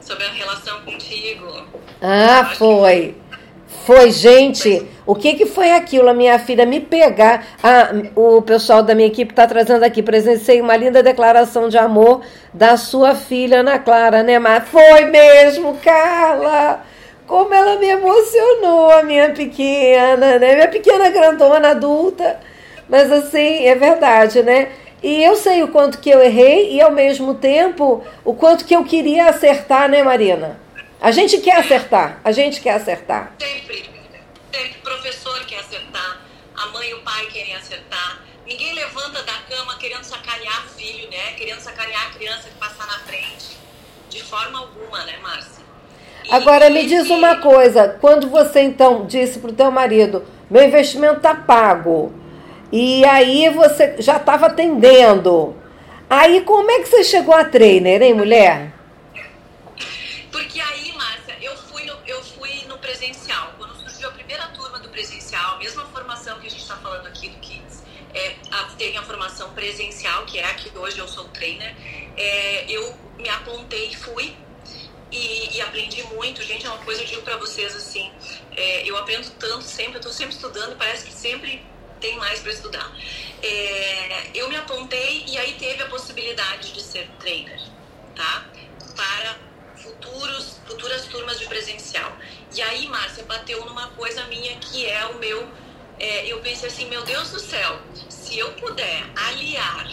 [0.00, 1.66] sobre a relação contigo.
[2.00, 3.16] Ah, foi.
[3.88, 4.86] Foi, gente.
[5.06, 6.10] O que, que foi aquilo?
[6.10, 7.42] A minha filha me pegar.
[7.62, 10.02] Ah, o pessoal da minha equipe está trazendo aqui.
[10.02, 12.20] Presenciei uma linda declaração de amor
[12.52, 14.38] da sua filha, Ana Clara, né?
[14.38, 16.84] Mas foi mesmo, Carla.
[17.26, 20.54] Como ela me emocionou, a minha pequena, né?
[20.54, 22.38] Minha pequena grandona adulta.
[22.90, 24.68] Mas assim, é verdade, né?
[25.02, 28.76] E eu sei o quanto que eu errei e ao mesmo tempo o quanto que
[28.76, 30.67] eu queria acertar, né, Marina?
[31.00, 33.32] A gente quer acertar, a gente quer acertar.
[33.38, 33.88] Sempre.
[34.52, 34.78] Sempre.
[34.78, 36.20] O professor quer acertar,
[36.56, 38.20] a mãe e o pai querem acertar.
[38.44, 41.34] Ninguém levanta da cama querendo sacanear filho, né?
[41.36, 43.58] Querendo sacanear a criança que passar na frente.
[44.10, 45.62] De forma alguma, né, Márcia?
[46.24, 50.64] E Agora me diz uma coisa, quando você então disse para o teu marido, meu
[50.64, 52.12] investimento tá pago,
[52.72, 55.56] e aí você já estava atendendo,
[56.10, 58.77] aí como é que você chegou a trainer, hein, mulher?
[68.76, 71.74] Tem a formação presencial, que é a que hoje eu sou trainer,
[72.16, 74.36] é, eu me apontei e fui
[75.10, 76.42] e, aprendi muito.
[76.42, 78.10] Gente, é uma coisa eu digo para vocês assim,
[78.56, 81.64] é, eu aprendo tanto sempre, eu tô sempre estudando, parece que sempre
[82.00, 82.92] tem mais para estudar.
[83.42, 87.60] É, eu me apontei e aí teve a possibilidade de ser trainer,
[88.14, 88.46] tá?
[88.96, 89.38] Para
[89.76, 92.16] futuros, futuras turmas de presencial.
[92.54, 95.48] E aí, Márcia, bateu numa coisa minha que é o meu
[95.98, 99.88] é, eu pensei assim, meu Deus do céu, se eu puder aliar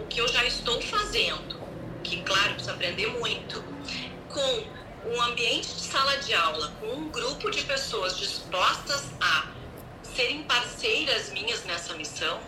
[0.00, 1.56] o que eu já estou fazendo,
[2.02, 3.62] que claro, precisa aprender muito,
[4.28, 4.76] com
[5.08, 9.46] um ambiente de sala de aula, com um grupo de pessoas dispostas a
[10.02, 12.40] serem parceiras minhas nessa missão,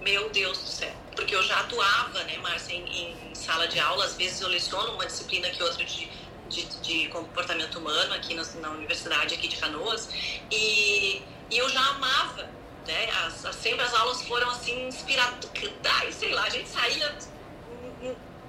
[0.00, 0.94] meu Deus do céu.
[1.14, 4.92] Porque eu já atuava, né, Márcia, em, em sala de aula, às vezes eu leciono
[4.92, 6.10] uma disciplina que outra de,
[6.48, 10.08] de, de comportamento humano aqui na, na universidade aqui de Canoas,
[10.50, 12.48] e e eu já amava,
[12.86, 13.10] né?
[13.24, 17.16] As, as, sempre as aulas foram assim inspiradoras, sei lá, a gente saía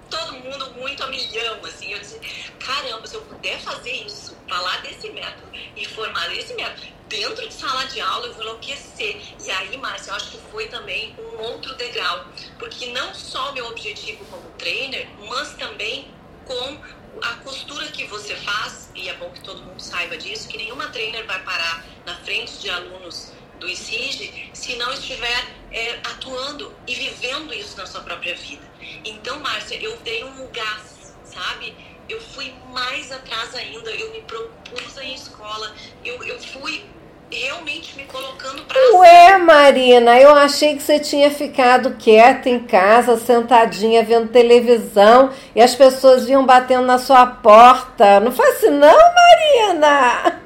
[0.09, 1.91] todo mundo muito a milhão, assim.
[1.91, 2.19] Eu disse,
[2.59, 7.53] caramba, se eu puder fazer isso, falar desse método e formar esse método dentro de
[7.53, 9.21] sala de aula, eu vou enlouquecer.
[9.43, 12.25] E aí, Márcia, eu acho que foi também um outro degrau.
[12.59, 16.11] Porque não só meu objetivo como trainer, mas também
[16.45, 16.79] com
[17.21, 20.87] a costura que você faz, e é bom que todo mundo saiba disso, que nenhuma
[20.89, 26.93] trainer vai parar na frente de alunos do ICIG se não estiver é, atuando e
[26.93, 28.69] vivendo isso na sua própria vida.
[29.03, 31.75] Então, Márcia, eu dei um gás, sabe?
[32.07, 36.85] Eu fui mais atrás ainda, eu me propus em escola, eu, eu fui
[37.31, 38.97] realmente me colocando para.
[38.97, 45.61] Ué, Marina, eu achei que você tinha ficado quieta em casa, sentadinha, vendo televisão e
[45.61, 48.19] as pessoas vinham batendo na sua porta.
[48.19, 50.41] Não foi assim, não, Marina?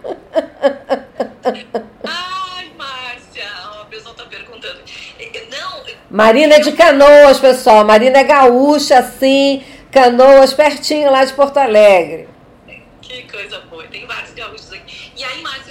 [2.03, 3.45] Ai, Márcia,
[3.81, 4.79] a pessoa tá perguntando.
[5.49, 5.83] Não.
[6.09, 7.85] Marina é de Canoas, pessoal.
[7.85, 12.27] Marina é gaúcha, assim, Canoas, pertinho lá de Porto Alegre.
[13.01, 13.83] Que coisa boa.
[13.87, 15.11] Tem vários gaúchos aqui.
[15.17, 15.70] E aí, Márcia,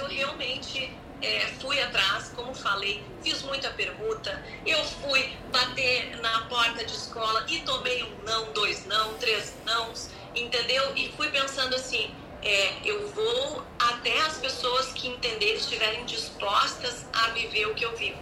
[1.71, 4.43] fui atrás, como falei, fiz muita pergunta.
[4.65, 10.09] Eu fui bater na porta de escola e tomei um não, dois não, três nãos,
[10.35, 10.93] entendeu?
[10.97, 12.13] E fui pensando assim,
[12.43, 17.95] é, eu vou até as pessoas que entenderem, estiverem dispostas a viver o que eu
[17.95, 18.19] vivo.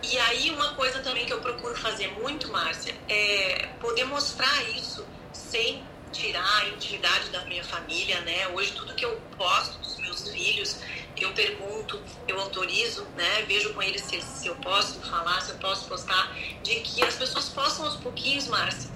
[0.00, 5.04] E aí uma coisa também que eu procuro fazer muito, Márcia, é poder mostrar isso
[5.32, 5.82] sem
[6.12, 8.46] tirar a intimidade da minha família, né?
[8.54, 10.78] Hoje tudo que eu posto dos meus filhos,
[11.24, 13.42] eu pergunto, eu autorizo, né?
[13.46, 17.14] Vejo com eles se, se eu posso falar, se eu posso postar, de que as
[17.14, 18.90] pessoas possam aos pouquinhos, Márcia,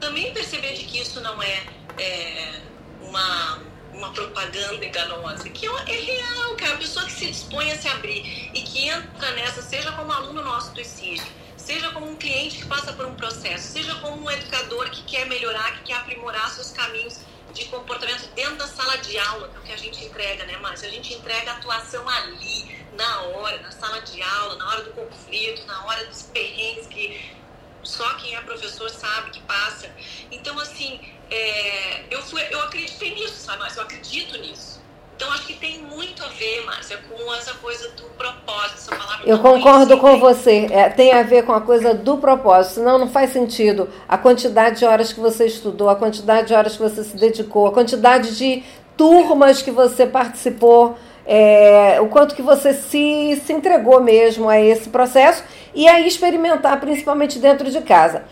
[0.00, 1.66] também perceber de que isso não é,
[1.98, 2.62] é
[3.00, 3.60] uma
[3.96, 6.74] uma propaganda enganosa, que é, é real, cara.
[6.74, 10.44] A pessoa que se dispõe a se abrir e que entra nessa, seja como aluno
[10.44, 11.22] nosso do ICIG,
[11.56, 15.26] seja como um cliente que passa por um processo, seja como um educador que quer
[15.26, 17.20] melhorar, que quer aprimorar seus caminhos
[17.56, 20.56] de comportamento dentro da sala de aula, que é o que a gente entrega, né,
[20.58, 20.88] Márcia?
[20.88, 25.64] A gente entrega atuação ali, na hora, na sala de aula, na hora do conflito,
[25.66, 27.34] na hora dos perrengues que
[27.82, 29.90] só quem é professor sabe que passa.
[30.30, 31.00] Então, assim,
[31.30, 33.80] é, eu, fui, eu acreditei nisso, sabe, Márcia?
[33.80, 34.85] Eu acredito nisso.
[35.16, 39.26] Então, acho que tem muito a ver, Márcia, com essa coisa do propósito, essa palavra.
[39.26, 40.68] Eu concordo com você.
[40.70, 44.80] É, tem a ver com a coisa do propósito, senão não faz sentido a quantidade
[44.80, 48.36] de horas que você estudou, a quantidade de horas que você se dedicou, a quantidade
[48.36, 48.62] de
[48.94, 50.98] turmas que você participou.
[51.28, 55.42] É, o quanto que você se, se entregou mesmo a esse processo
[55.74, 58.24] e aí experimentar, principalmente dentro de casa.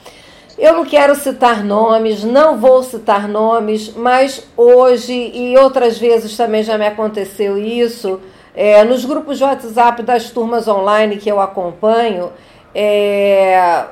[0.57, 6.63] Eu não quero citar nomes, não vou citar nomes, mas hoje e outras vezes também
[6.63, 8.21] já me aconteceu isso.
[8.55, 12.33] É, nos grupos de WhatsApp das turmas online que eu acompanho,
[12.73, 13.85] é,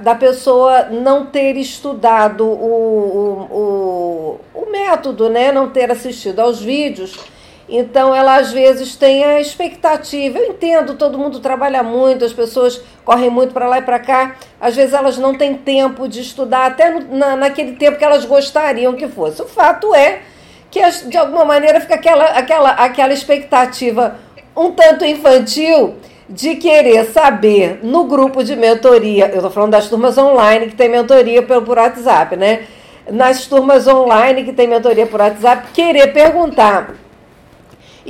[0.00, 5.50] da pessoa não ter estudado o, o, o, o método, né?
[5.50, 7.16] não ter assistido aos vídeos
[7.70, 10.38] então, ela às vezes tem a expectativa.
[10.38, 14.34] Eu entendo, todo mundo trabalha muito, as pessoas correm muito para lá e para cá.
[14.60, 18.24] Às vezes elas não têm tempo de estudar, até no, na, naquele tempo que elas
[18.24, 19.40] gostariam que fosse.
[19.40, 20.20] O fato é
[20.68, 24.16] que, de alguma maneira, fica aquela, aquela, aquela expectativa
[24.56, 25.94] um tanto infantil
[26.28, 29.26] de querer saber no grupo de mentoria.
[29.26, 32.64] Eu estou falando das turmas online que tem mentoria por, por WhatsApp, né?
[33.10, 36.94] Nas turmas online que tem mentoria por WhatsApp, querer perguntar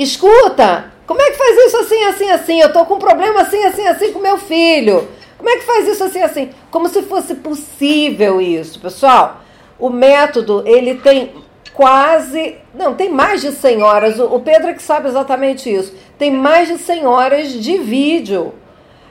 [0.00, 2.60] Escuta, como é que faz isso assim, assim, assim?
[2.60, 5.06] Eu tô com um problema assim, assim, assim com meu filho.
[5.36, 6.50] Como é que faz isso assim, assim?
[6.70, 9.42] Como se fosse possível isso, pessoal.
[9.78, 11.34] O método, ele tem
[11.74, 14.18] quase, não, tem mais de 100 horas.
[14.18, 15.94] O Pedro é que sabe exatamente isso.
[16.18, 18.54] Tem mais de 100 horas de vídeo.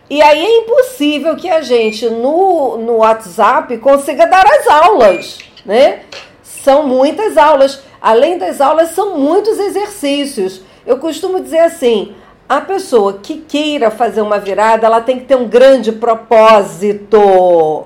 [0.10, 6.00] E aí é impossível que a gente no, no WhatsApp consiga dar as aulas, né?
[6.42, 7.80] São muitas aulas.
[8.02, 10.68] Além das aulas, são muitos exercícios.
[10.90, 12.16] Eu costumo dizer assim:
[12.50, 17.86] a pessoa que queira fazer uma virada, ela tem que ter um grande propósito.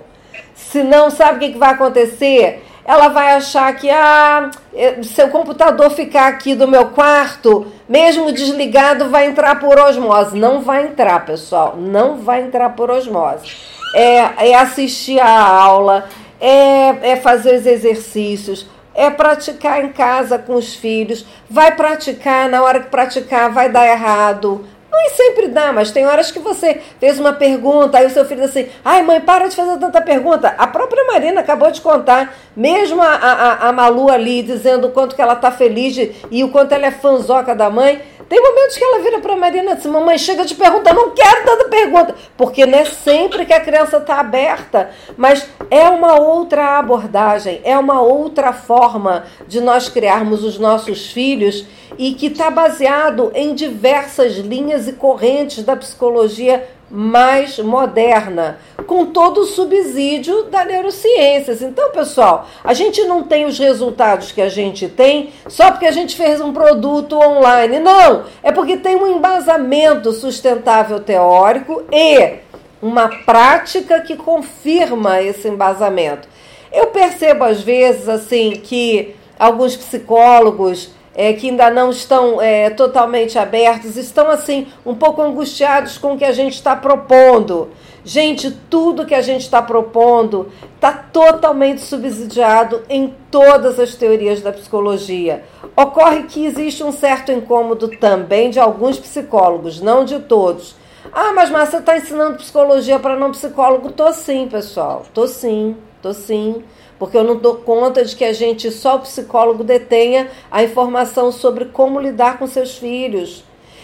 [0.56, 5.90] Se não sabe o que vai acontecer, ela vai achar que ah, é, seu computador
[5.92, 10.40] ficar aqui do meu quarto, mesmo desligado, vai entrar por osmose.
[10.40, 11.76] Não vai entrar, pessoal.
[11.78, 13.52] Não vai entrar por osmose.
[13.94, 16.08] É, é assistir a aula,
[16.40, 21.26] é, é fazer os exercícios, é praticar em casa com os filhos.
[21.50, 24.66] Vai praticar, na hora que praticar vai dar errado.
[24.94, 28.42] Não sempre dá, mas tem horas que você fez uma pergunta, aí o seu filho
[28.42, 30.54] diz assim: ai, mãe, para de fazer tanta pergunta.
[30.56, 35.16] A própria Marina acabou de contar, mesmo a, a, a Malu ali dizendo o quanto
[35.16, 38.02] que ela está feliz de, e o quanto ela é fanzoca da mãe.
[38.34, 41.46] Tem momentos que ela vira para a Marina diz: Mamãe, chega de perguntar, não quero
[41.46, 42.16] tanta pergunta.
[42.36, 47.78] Porque não é sempre que a criança está aberta, mas é uma outra abordagem, é
[47.78, 51.64] uma outra forma de nós criarmos os nossos filhos
[51.96, 59.42] e que está baseado em diversas linhas e correntes da psicologia mais moderna, com todo
[59.42, 61.64] o subsídio da neurociências.
[61.64, 65.92] Então, pessoal, a gente não tem os resultados que a gente tem só porque a
[65.92, 67.80] gente fez um produto online.
[67.80, 72.36] Não, é porque tem um embasamento sustentável teórico e
[72.80, 76.28] uma prática que confirma esse embasamento.
[76.72, 83.38] Eu percebo às vezes assim que alguns psicólogos é, que ainda não estão é, totalmente
[83.38, 87.70] abertos, estão assim um pouco angustiados com o que a gente está propondo.
[88.06, 94.52] Gente, tudo que a gente está propondo está totalmente subsidiado em todas as teorias da
[94.52, 95.44] psicologia.
[95.76, 100.76] Ocorre que existe um certo incômodo também de alguns psicólogos, não de todos.
[101.14, 103.92] Ah, mas Márcia está ensinando psicologia para não psicólogo?
[103.92, 105.06] Tô sim, pessoal.
[105.14, 106.64] Tô sim, tô sim
[107.04, 111.34] porque eu não dou conta de que a gente, só o psicólogo, detenha a informação
[111.34, 113.44] sobre como lidar com seus filhos.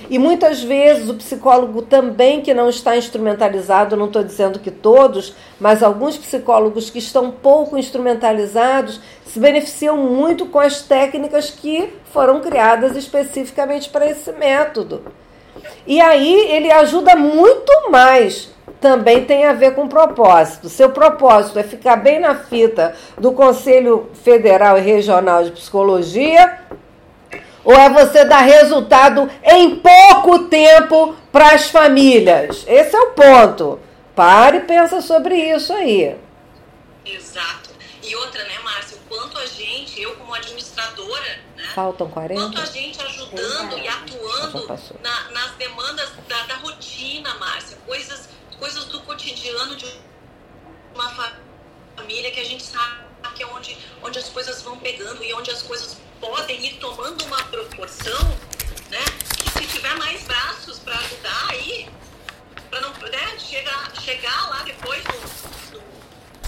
[0.09, 5.35] E muitas vezes o psicólogo também que não está instrumentalizado, não estou dizendo que todos,
[5.59, 12.39] mas alguns psicólogos que estão pouco instrumentalizados se beneficiam muito com as técnicas que foram
[12.39, 15.03] criadas especificamente para esse método.
[15.85, 18.49] E aí ele ajuda muito mais
[18.79, 20.69] também tem a ver com propósito.
[20.69, 26.59] Seu propósito é ficar bem na fita do Conselho Federal e Regional de Psicologia,
[27.63, 32.63] ou é você dar resultado em pouco tempo para as famílias?
[32.67, 33.79] Esse é o ponto.
[34.15, 36.15] Pare e pensa sobre isso aí.
[37.05, 37.69] Exato.
[38.01, 42.41] E outra, né, Márcia, o quanto a gente, eu como administradora, né, Faltam 40?
[42.41, 44.67] Quanto a gente ajudando e atuando
[45.03, 48.29] na, nas demandas da, da rotina, Márcia, coisas
[49.59, 49.85] cotidiano de
[50.95, 51.09] uma
[51.97, 55.51] família que a gente sabe que é onde, onde as coisas vão pegando e onde
[55.51, 58.19] as coisas podem ir tomando uma proporção,
[58.89, 59.03] né?
[59.37, 61.89] Que se tiver mais braços para ajudar aí,
[62.69, 65.83] para não né, chegar, chegar lá depois no, no,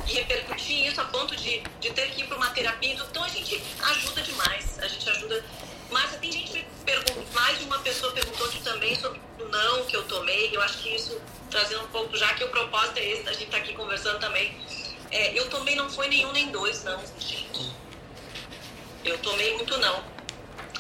[0.08, 2.94] e repercutir isso a ponto de, de ter que ir para uma terapia.
[2.94, 5.44] Então a gente ajuda demais, a gente ajuda.
[5.90, 9.20] Mas tem gente que pergunta, mais de uma pessoa perguntou também sobre
[9.52, 10.56] não que eu tomei.
[10.56, 13.52] Eu acho que isso trazendo um pouco, já que o propósito é esse, a gente
[13.52, 14.56] tá aqui conversando também.
[15.12, 17.70] É, eu tomei não foi nenhum nem dois, não, gente.
[19.04, 20.04] Eu tomei muito não.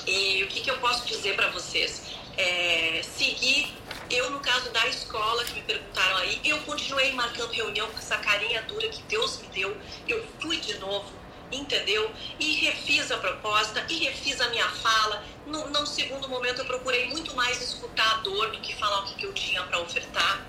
[0.07, 2.01] E o que, que eu posso dizer para vocês?
[2.38, 3.76] É, seguir,
[4.09, 8.17] eu no caso da escola, que me perguntaram aí, eu continuei marcando reunião com essa
[8.17, 9.76] carinha dura que Deus me deu.
[10.07, 11.11] Eu fui de novo,
[11.52, 12.12] entendeu?
[12.39, 15.24] E refiz a proposta, e refiz a minha fala.
[15.45, 19.16] No, segundo momento, eu procurei muito mais escutar a dor do que falar o que,
[19.16, 20.45] que eu tinha para ofertar.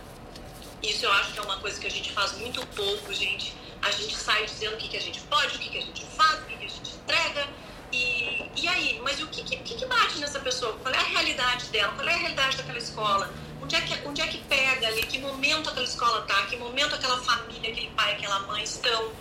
[0.83, 3.55] Isso eu acho que é uma coisa que a gente faz muito pouco, gente.
[3.81, 6.05] A gente sai dizendo o que, que a gente pode, o que, que a gente
[6.17, 7.49] faz, o que, que a gente entrega.
[7.93, 10.73] E, e aí, mas o que, que, que bate nessa pessoa?
[10.79, 11.93] Qual é a realidade dela?
[11.95, 13.31] Qual é a realidade daquela escola?
[13.63, 15.03] Onde é que, onde é que pega ali?
[15.03, 16.47] Que momento aquela escola tá?
[16.47, 19.13] Que momento aquela família, aquele pai, aquela mãe estão?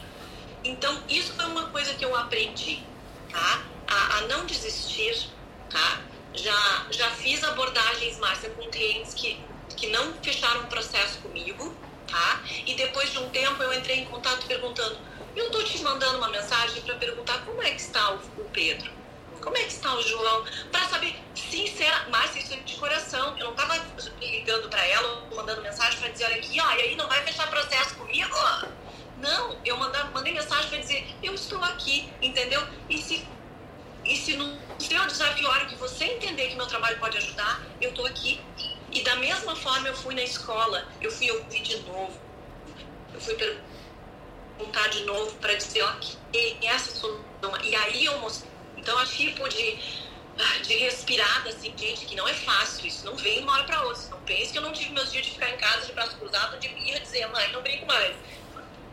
[0.63, 2.83] Então, isso foi uma coisa que eu aprendi,
[3.31, 3.63] tá?
[3.87, 5.29] A, a não desistir,
[5.69, 6.01] tá?
[6.33, 9.51] Já, já fiz abordagens, Márcia, com clientes que
[9.81, 11.75] que não fecharam o processo comigo,
[12.07, 12.43] tá?
[12.67, 14.99] E depois de um tempo eu entrei em contato perguntando,
[15.35, 18.91] eu tô te mandando uma mensagem para perguntar como é que está o, o Pedro,
[19.41, 23.35] como é que está o João, para saber, sincera, mas isso é de coração.
[23.39, 23.75] Eu não tava
[24.21, 27.49] ligando para ela, mandando mensagem para dizer, olha aqui, ó, e aí não vai fechar
[27.49, 28.35] processo comigo?
[29.21, 32.61] Não, eu mandei mensagem para dizer, eu estou aqui, entendeu?
[32.89, 33.25] E se
[34.03, 37.63] e se no seu desafio, a hora que você entender que meu trabalho pode ajudar,
[37.79, 38.41] eu estou aqui.
[38.91, 42.19] E da mesma forma eu fui na escola, eu fui ouvir de novo.
[43.13, 47.63] Eu fui perguntar de novo para dizer, ok, essa solução.
[47.63, 48.51] E aí eu mostrei.
[48.75, 49.79] Então, a tipo de,
[50.63, 52.87] de respirada, assim, gente, que não é fácil.
[52.87, 54.01] Isso não vem de uma hora para outra.
[54.09, 56.59] Não pense que eu não tive meus dias de ficar em casa de braço cruzado,
[56.59, 58.15] de ir dizer, mãe, não brinco mais.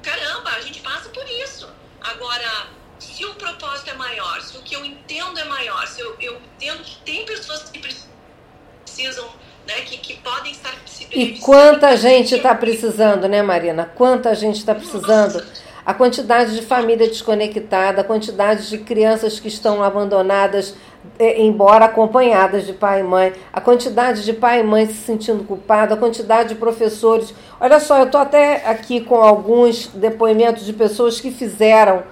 [0.08, 1.68] Caramba, a gente passa por isso.
[2.00, 6.16] Agora, se o propósito é maior, se o que eu entendo é maior, se eu,
[6.18, 9.28] eu entendo que tem pessoas que precisam,
[9.66, 13.84] né, que, que podem estar se E quanta gente está precisando, né, Marina?
[13.94, 15.44] Quanta gente está precisando.
[15.84, 20.74] A quantidade de família desconectada, a quantidade de crianças que estão abandonadas,
[21.18, 25.94] embora acompanhadas de pai e mãe, a quantidade de pai e mãe se sentindo culpado,
[25.94, 27.34] a quantidade de professores.
[27.60, 32.02] Olha só, eu estou até aqui com alguns depoimentos de pessoas que fizeram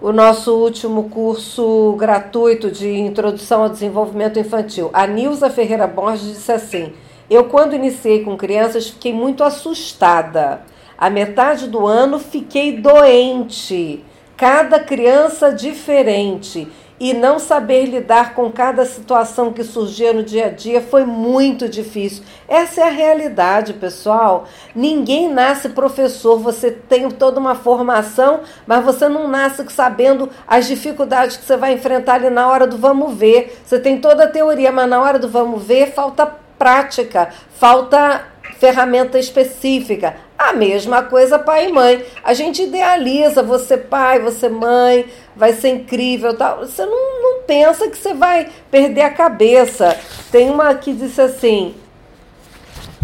[0.00, 4.90] o nosso último curso gratuito de Introdução ao Desenvolvimento Infantil.
[4.92, 6.92] A Nilza Ferreira Borges disse assim:
[7.30, 10.62] Eu, quando iniciei com crianças, fiquei muito assustada.
[10.98, 14.04] A metade do ano fiquei doente.
[14.36, 16.68] Cada criança diferente.
[16.98, 21.68] E não saber lidar com cada situação que surgia no dia a dia foi muito
[21.68, 22.24] difícil.
[22.48, 24.46] Essa é a realidade, pessoal.
[24.74, 31.36] Ninguém nasce professor, você tem toda uma formação, mas você não nasce sabendo as dificuldades
[31.36, 33.60] que você vai enfrentar ali na hora do vamos ver.
[33.64, 36.26] Você tem toda a teoria, mas na hora do vamos ver falta
[36.58, 37.28] prática,
[37.58, 38.24] falta
[38.58, 40.16] ferramenta específica.
[40.38, 42.04] A mesma coisa pai e mãe.
[42.22, 46.58] A gente idealiza você pai, você mãe, vai ser incrível, tal.
[46.58, 49.98] Você não, não pensa que você vai perder a cabeça.
[50.30, 51.74] Tem uma que disse assim,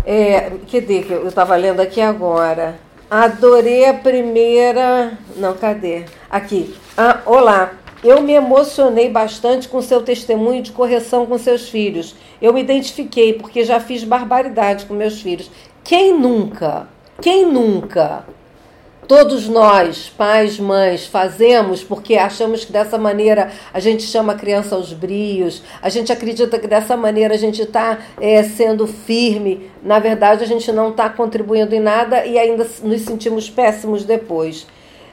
[0.05, 2.74] é, cadê que eu estava lendo aqui agora?
[3.11, 5.12] Adorei a primeira.
[5.36, 6.05] Não, cadê?
[6.30, 6.74] Aqui.
[6.96, 7.82] Ah, olá.
[8.03, 12.16] Eu me emocionei bastante com seu testemunho de correção com seus filhos.
[12.40, 15.48] Eu me identifiquei porque já fiz barbaridade com meus filhos.
[15.84, 16.88] Quem nunca?
[17.20, 18.26] Quem nunca?
[19.07, 24.74] Todos nós, pais, mães, fazemos porque achamos que dessa maneira a gente chama a criança
[24.74, 29.70] aos brios, a gente acredita que dessa maneira a gente está é, sendo firme.
[29.82, 34.66] Na verdade, a gente não está contribuindo em nada e ainda nos sentimos péssimos depois.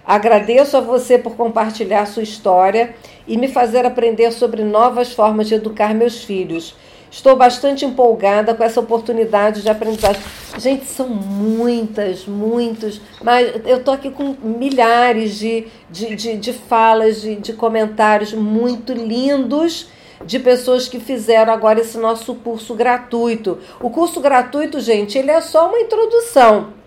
[0.10, 2.96] Agradeço a você por compartilhar sua história
[3.28, 6.76] e me fazer aprender sobre novas formas de educar meus filhos.
[7.12, 10.20] Estou bastante empolgada com essa oportunidade de aprendizagem.
[10.58, 17.22] Gente, são muitas, muitos, mas eu estou aqui com milhares de, de, de, de falas,
[17.22, 19.90] de, de comentários muito lindos
[20.26, 23.60] de pessoas que fizeram agora esse nosso curso gratuito.
[23.80, 26.79] O curso gratuito, gente, ele é só uma introdução.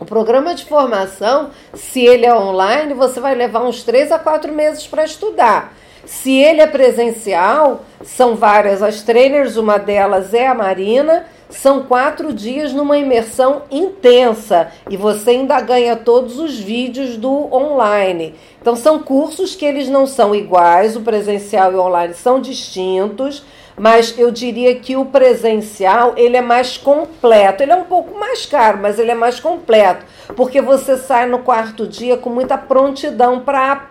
[0.00, 4.52] O programa de formação, se ele é online, você vai levar uns três a quatro
[4.52, 5.74] meses para estudar.
[6.04, 11.26] Se ele é presencial, são várias as trainers, uma delas é a Marina.
[11.50, 18.34] São quatro dias numa imersão intensa e você ainda ganha todos os vídeos do online.
[18.60, 23.42] Então, são cursos que eles não são iguais, o presencial e o online são distintos
[23.78, 27.62] mas eu diria que o presencial ele é mais completo.
[27.62, 30.04] Ele é um pouco mais caro, mas ele é mais completo,
[30.34, 33.88] porque você sai no quarto dia com muita prontidão para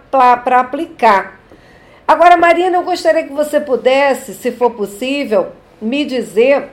[0.59, 1.39] aplicar.
[2.07, 5.47] Agora, Marina, eu gostaria que você pudesse, se for possível,
[5.81, 6.69] me dizer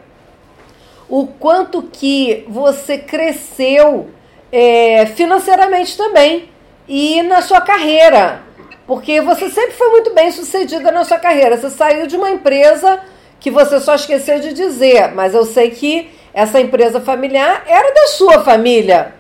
[1.09, 4.11] o quanto que você cresceu
[4.51, 6.49] é, financeiramente também
[6.89, 8.43] e na sua carreira.
[8.87, 11.57] Porque você sempre foi muito bem sucedida na sua carreira.
[11.57, 13.01] Você saiu de uma empresa
[13.41, 18.07] que você só esqueceu de dizer, mas eu sei que essa empresa familiar era da
[18.09, 19.15] sua família,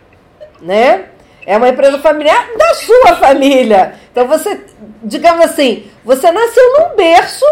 [0.61, 1.07] né?
[1.47, 3.95] É uma empresa familiar da sua família.
[4.11, 4.65] Então você,
[5.03, 7.45] digamos assim, você nasceu num berço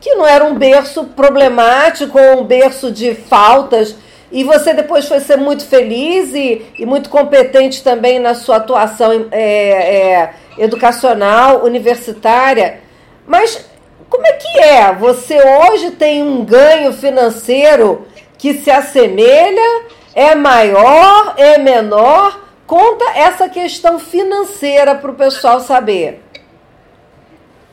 [0.00, 3.94] que não era um berço problemático ou um berço de faltas
[4.30, 9.28] e você depois foi ser muito feliz e, e muito competente também na sua atuação
[9.30, 12.80] é, é, educacional, universitária.
[13.26, 13.68] Mas
[14.08, 14.92] como é que é?
[14.94, 18.06] Você hoje tem um ganho financeiro
[18.38, 22.44] que se assemelha, é maior, é menor?
[22.66, 26.22] Conta essa questão financeira para o pessoal saber.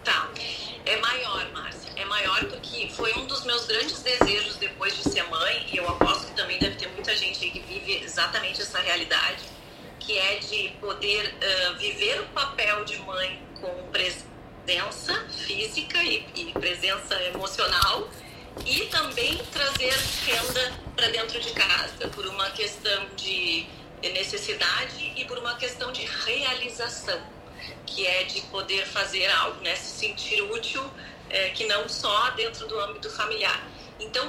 [0.03, 0.27] Tá,
[0.85, 1.91] é maior, Márcia.
[1.95, 5.87] É maior porque foi um dos meus grandes desejos depois de ser mãe, e eu
[5.87, 9.52] aposto que também deve ter muita gente que vive exatamente essa realidade,
[10.05, 16.51] que é de poder uh, viver o papel de mãe com presença física e, e
[16.53, 18.09] presença emocional
[18.65, 19.93] e também trazer
[20.25, 23.65] renda para dentro de casa por uma questão de
[24.01, 27.21] necessidade e por uma questão de realização,
[27.85, 30.83] que é de poder fazer algo, né, se sentir útil,
[31.29, 33.65] é, que não só dentro do âmbito familiar.
[33.99, 34.27] Então,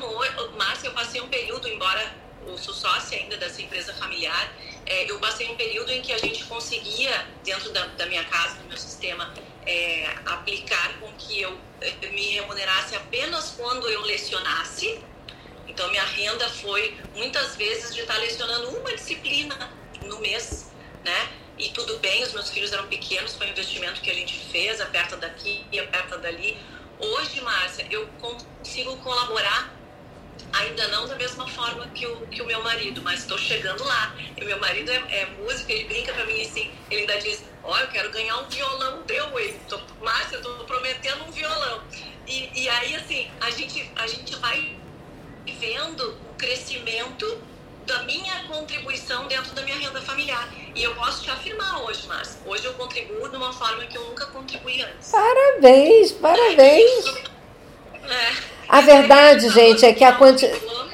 [0.57, 2.15] Márcia, eu passei um período, embora
[2.47, 4.53] eu sou sócia ainda dessa empresa familiar,
[4.87, 8.57] é, eu passei um período em que a gente conseguia, dentro da, da minha casa,
[8.57, 9.33] do meu sistema,
[9.67, 11.59] é, aplicar com que eu
[12.13, 15.03] me remunerasse apenas quando eu lecionasse,
[15.75, 19.57] então, minha renda foi muitas vezes de estar lecionando uma disciplina
[20.03, 20.71] no mês,
[21.05, 21.29] né?
[21.59, 24.81] E tudo bem, os meus filhos eram pequenos, foi um investimento que a gente fez,
[24.81, 26.57] aperta daqui e aperta dali.
[27.01, 29.75] Hoje, Márcia, eu consigo colaborar
[30.53, 34.15] ainda não da mesma forma que o, que o meu marido, mas estou chegando lá.
[34.37, 37.73] E meu marido é, é músico, ele brinca para mim assim, ele ainda diz, ó,
[37.73, 39.61] oh, eu quero ganhar um violão teu, ele.
[39.69, 41.83] Tô, Márcia, eu tô prometendo um violão.
[42.27, 44.77] E, e aí, assim, a gente, a gente vai
[45.59, 47.39] vendo o crescimento
[47.85, 50.49] da minha contribuição dentro da minha renda familiar.
[50.75, 54.05] E eu posso te afirmar hoje, Márcia, hoje eu contribuo de uma forma que eu
[54.07, 55.11] nunca contribuí antes.
[55.11, 57.07] Parabéns, parabéns.
[58.09, 58.54] É.
[58.69, 60.51] A verdade, gente, é que a quanti...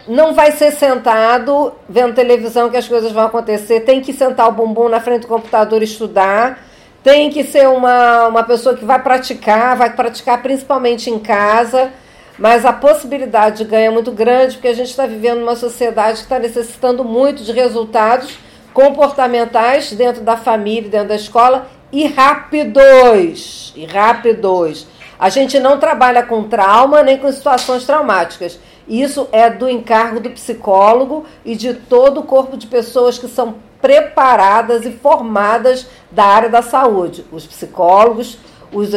[0.09, 3.81] não vai ser sentado vendo televisão que as coisas vão acontecer.
[3.81, 6.59] Tem que sentar o bumbum na frente do computador e estudar.
[7.03, 11.91] tem que ser uma, uma pessoa que vai praticar, vai praticar principalmente em casa,
[12.39, 16.19] mas a possibilidade de ganho é muito grande, porque a gente está vivendo uma sociedade
[16.19, 18.39] que está necessitando muito de resultados
[18.75, 23.73] comportamentais dentro da família, dentro da escola, e rápidos.
[23.75, 24.87] E rápidos.
[25.21, 28.59] A gente não trabalha com trauma nem com situações traumáticas.
[28.89, 33.57] Isso é do encargo do psicólogo e de todo o corpo de pessoas que são
[33.83, 37.27] preparadas e formadas da área da saúde.
[37.31, 38.39] Os psicólogos,
[38.73, 38.89] os,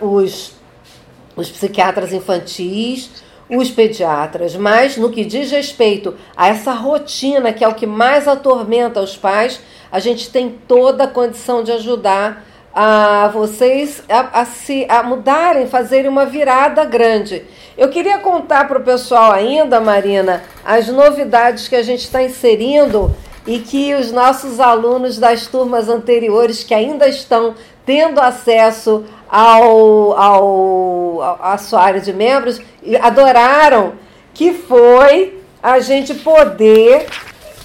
[0.00, 0.52] os,
[1.34, 3.10] os psiquiatras infantis,
[3.50, 4.54] os pediatras.
[4.54, 9.16] Mas no que diz respeito a essa rotina, que é o que mais atormenta os
[9.16, 9.60] pais,
[9.90, 15.66] a gente tem toda a condição de ajudar a vocês a, a, se a mudarem,
[15.66, 17.44] fazerem uma virada grande.
[17.76, 23.14] Eu queria contar para o pessoal ainda, Marina, as novidades que a gente está inserindo
[23.46, 27.54] e que os nossos alunos das turmas anteriores que ainda estão
[27.84, 32.60] tendo acesso ao, ao, à sua área de membros
[33.02, 33.94] adoraram,
[34.32, 37.06] que foi a gente poder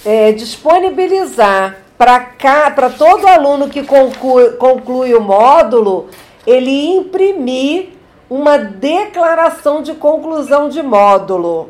[0.06, 6.10] é, disponibilizar para todo aluno que conclui, conclui o módulo,
[6.46, 7.90] ele imprimir
[8.30, 11.70] uma declaração de conclusão de módulo.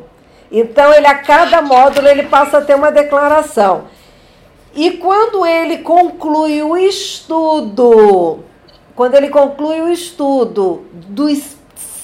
[0.50, 3.84] Então, ele a cada módulo ele passa a ter uma declaração.
[4.74, 8.40] E quando ele conclui o estudo,
[8.94, 11.56] quando ele conclui o estudo dos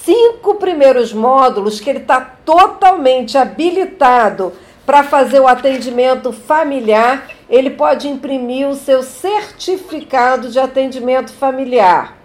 [0.03, 4.53] cinco primeiros módulos, que ele está totalmente habilitado
[4.85, 12.17] para fazer o atendimento familiar, ele pode imprimir o seu certificado de atendimento familiar.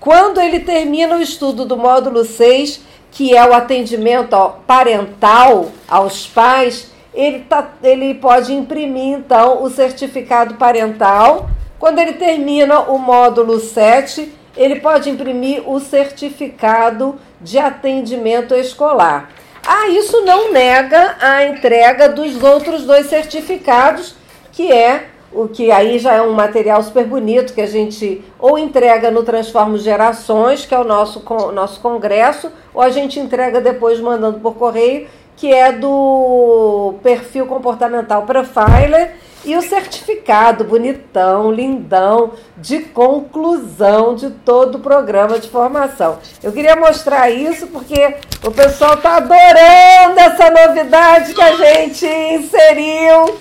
[0.00, 4.36] Quando ele termina o estudo do módulo 6, que é o atendimento
[4.66, 11.48] parental aos pais, ele, tá, ele pode imprimir então o certificado parental.
[11.78, 19.30] Quando ele termina o módulo 7, ele pode imprimir o certificado de atendimento escolar.
[19.66, 24.14] Ah, isso não nega a entrega dos outros dois certificados,
[24.54, 28.56] que é o que aí já é um material super bonito que a gente ou
[28.56, 33.98] entrega no Transformo Gerações, que é o nosso, nosso congresso, ou a gente entrega depois
[33.98, 42.78] mandando por correio, que é do perfil comportamental Profiler, e o certificado bonitão, lindão, de
[42.80, 46.18] conclusão de todo o programa de formação.
[46.42, 53.36] Eu queria mostrar isso porque o pessoal está adorando essa novidade que a gente inseriu,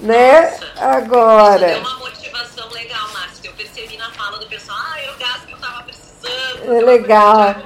[0.00, 0.56] né?
[0.76, 1.66] Agora.
[1.66, 3.48] É uma motivação legal, Márcia.
[3.48, 6.74] Eu percebi na fala do pessoal, ah, eu gasto que eu estava precisando.
[6.74, 7.56] É legal.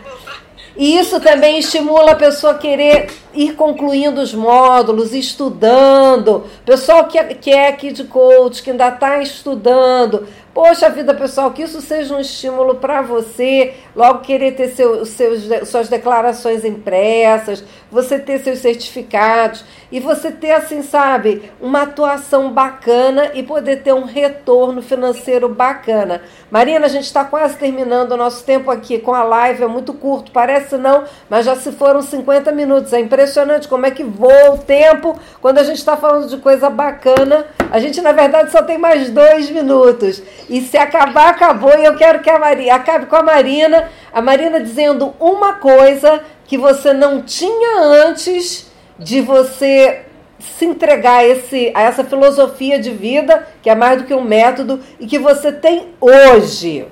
[0.75, 6.49] E isso também estimula a pessoa a querer ir concluindo os módulos, estudando.
[6.65, 11.51] Pessoal que é, que é aqui de coach, que ainda está estudando, Poxa vida, pessoal,
[11.51, 17.65] que isso seja um estímulo para você logo querer ter seu, seus, suas declarações impressas,
[17.91, 23.93] você ter seus certificados e você ter, assim, sabe, uma atuação bacana e poder ter
[23.93, 26.23] um retorno financeiro bacana.
[26.51, 29.93] Marina, a gente está quase terminando o nosso tempo aqui com a live, é muito
[29.93, 32.95] curto, parece não, mas já se foram 50 minutos.
[32.95, 36.71] É impressionante como é que voa o tempo quando a gente está falando de coisa
[36.71, 37.47] bacana.
[37.71, 40.23] A gente, na verdade, só tem mais dois minutos.
[40.49, 41.79] E se acabar, acabou.
[41.79, 43.91] E eu quero que a Maria acabe com a Marina.
[44.11, 50.07] A Marina dizendo uma coisa que você não tinha antes de você
[50.39, 54.25] se entregar a, esse, a essa filosofia de vida, que é mais do que um
[54.25, 56.87] método, e que você tem hoje.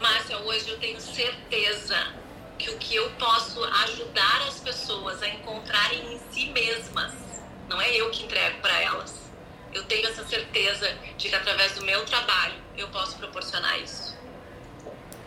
[0.00, 1.96] Márcia, hoje eu tenho certeza
[2.58, 7.12] que o que eu posso ajudar as pessoas a encontrarem em si mesmas,
[7.68, 9.26] não é eu que entrego para elas
[9.76, 14.16] eu tenho essa certeza de que através do meu trabalho eu posso proporcionar isso.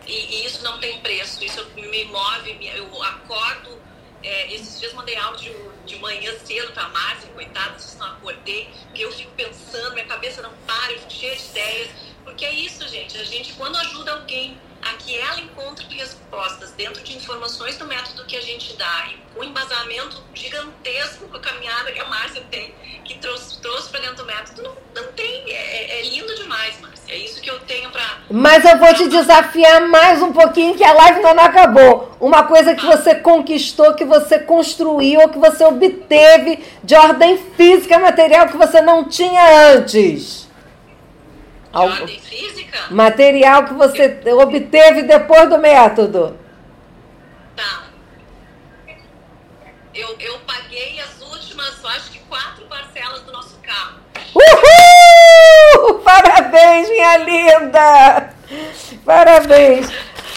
[0.07, 3.79] E, e isso não tem preço, isso me move, eu acordo.
[4.23, 8.69] É, esses dias mandei áudio de manhã cedo para a Márcia, coitada, vocês não acordei,
[8.83, 11.89] porque eu fico pensando, minha cabeça não para, eu fico cheia de ideias.
[12.23, 17.03] Porque é isso, gente, a gente quando ajuda alguém a que ela encontre respostas dentro
[17.03, 21.91] de informações do método que a gente dá e um embasamento gigantesco com a caminhada
[21.91, 22.73] que a Márcia tem,
[23.03, 26.99] que trouxe, trouxe para dentro do método, não, não tem, é, é, lindo demais, Márcia.
[27.09, 28.19] É isso que eu tenho para.
[28.29, 32.15] Mas eu vou te desafiar mais um pouquinho, que a live não acabou.
[32.19, 32.95] Uma coisa que ah.
[32.95, 39.05] você conquistou, que você construiu, que você obteve de ordem física, material que você não
[39.05, 40.48] tinha antes.
[41.71, 42.77] De ordem física?
[42.89, 44.39] Material que você eu...
[44.39, 46.37] obteve depois do método.
[47.55, 47.83] Tá.
[49.93, 53.99] Eu, eu paguei as últimas, acho que quatro parcelas do nosso carro.
[54.33, 55.91] Uhul!
[55.91, 58.33] Uh, parabéns, minha linda!
[59.05, 59.89] Parabéns!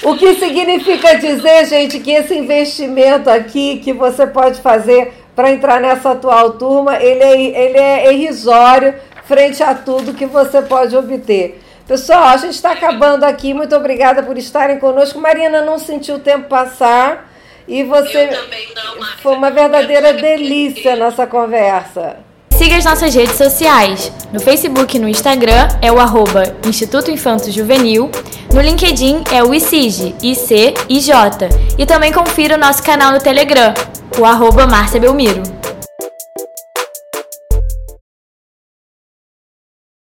[0.02, 5.80] O que significa dizer, gente, que esse investimento aqui que você pode fazer para entrar
[5.80, 8.94] nessa atual turma, ele é, ele é irrisório
[9.32, 11.58] frente a tudo que você pode obter.
[11.88, 13.54] Pessoal, a gente está acabando aqui.
[13.54, 15.18] Muito obrigada por estarem conosco.
[15.18, 17.32] Marina não sentiu o tempo passar.
[17.66, 18.26] E você.
[18.26, 22.16] Não, foi uma verdadeira delícia a nossa conversa.
[22.50, 24.12] Siga as nossas redes sociais.
[24.32, 28.10] No Facebook e no Instagram é o arroba Instituto Infanto Juvenil.
[28.52, 31.10] No LinkedIn é o ICIJ, IC, IJ.
[31.78, 33.72] E também confira o nosso canal no Telegram,
[34.18, 35.42] o arroba Márcia Belmiro.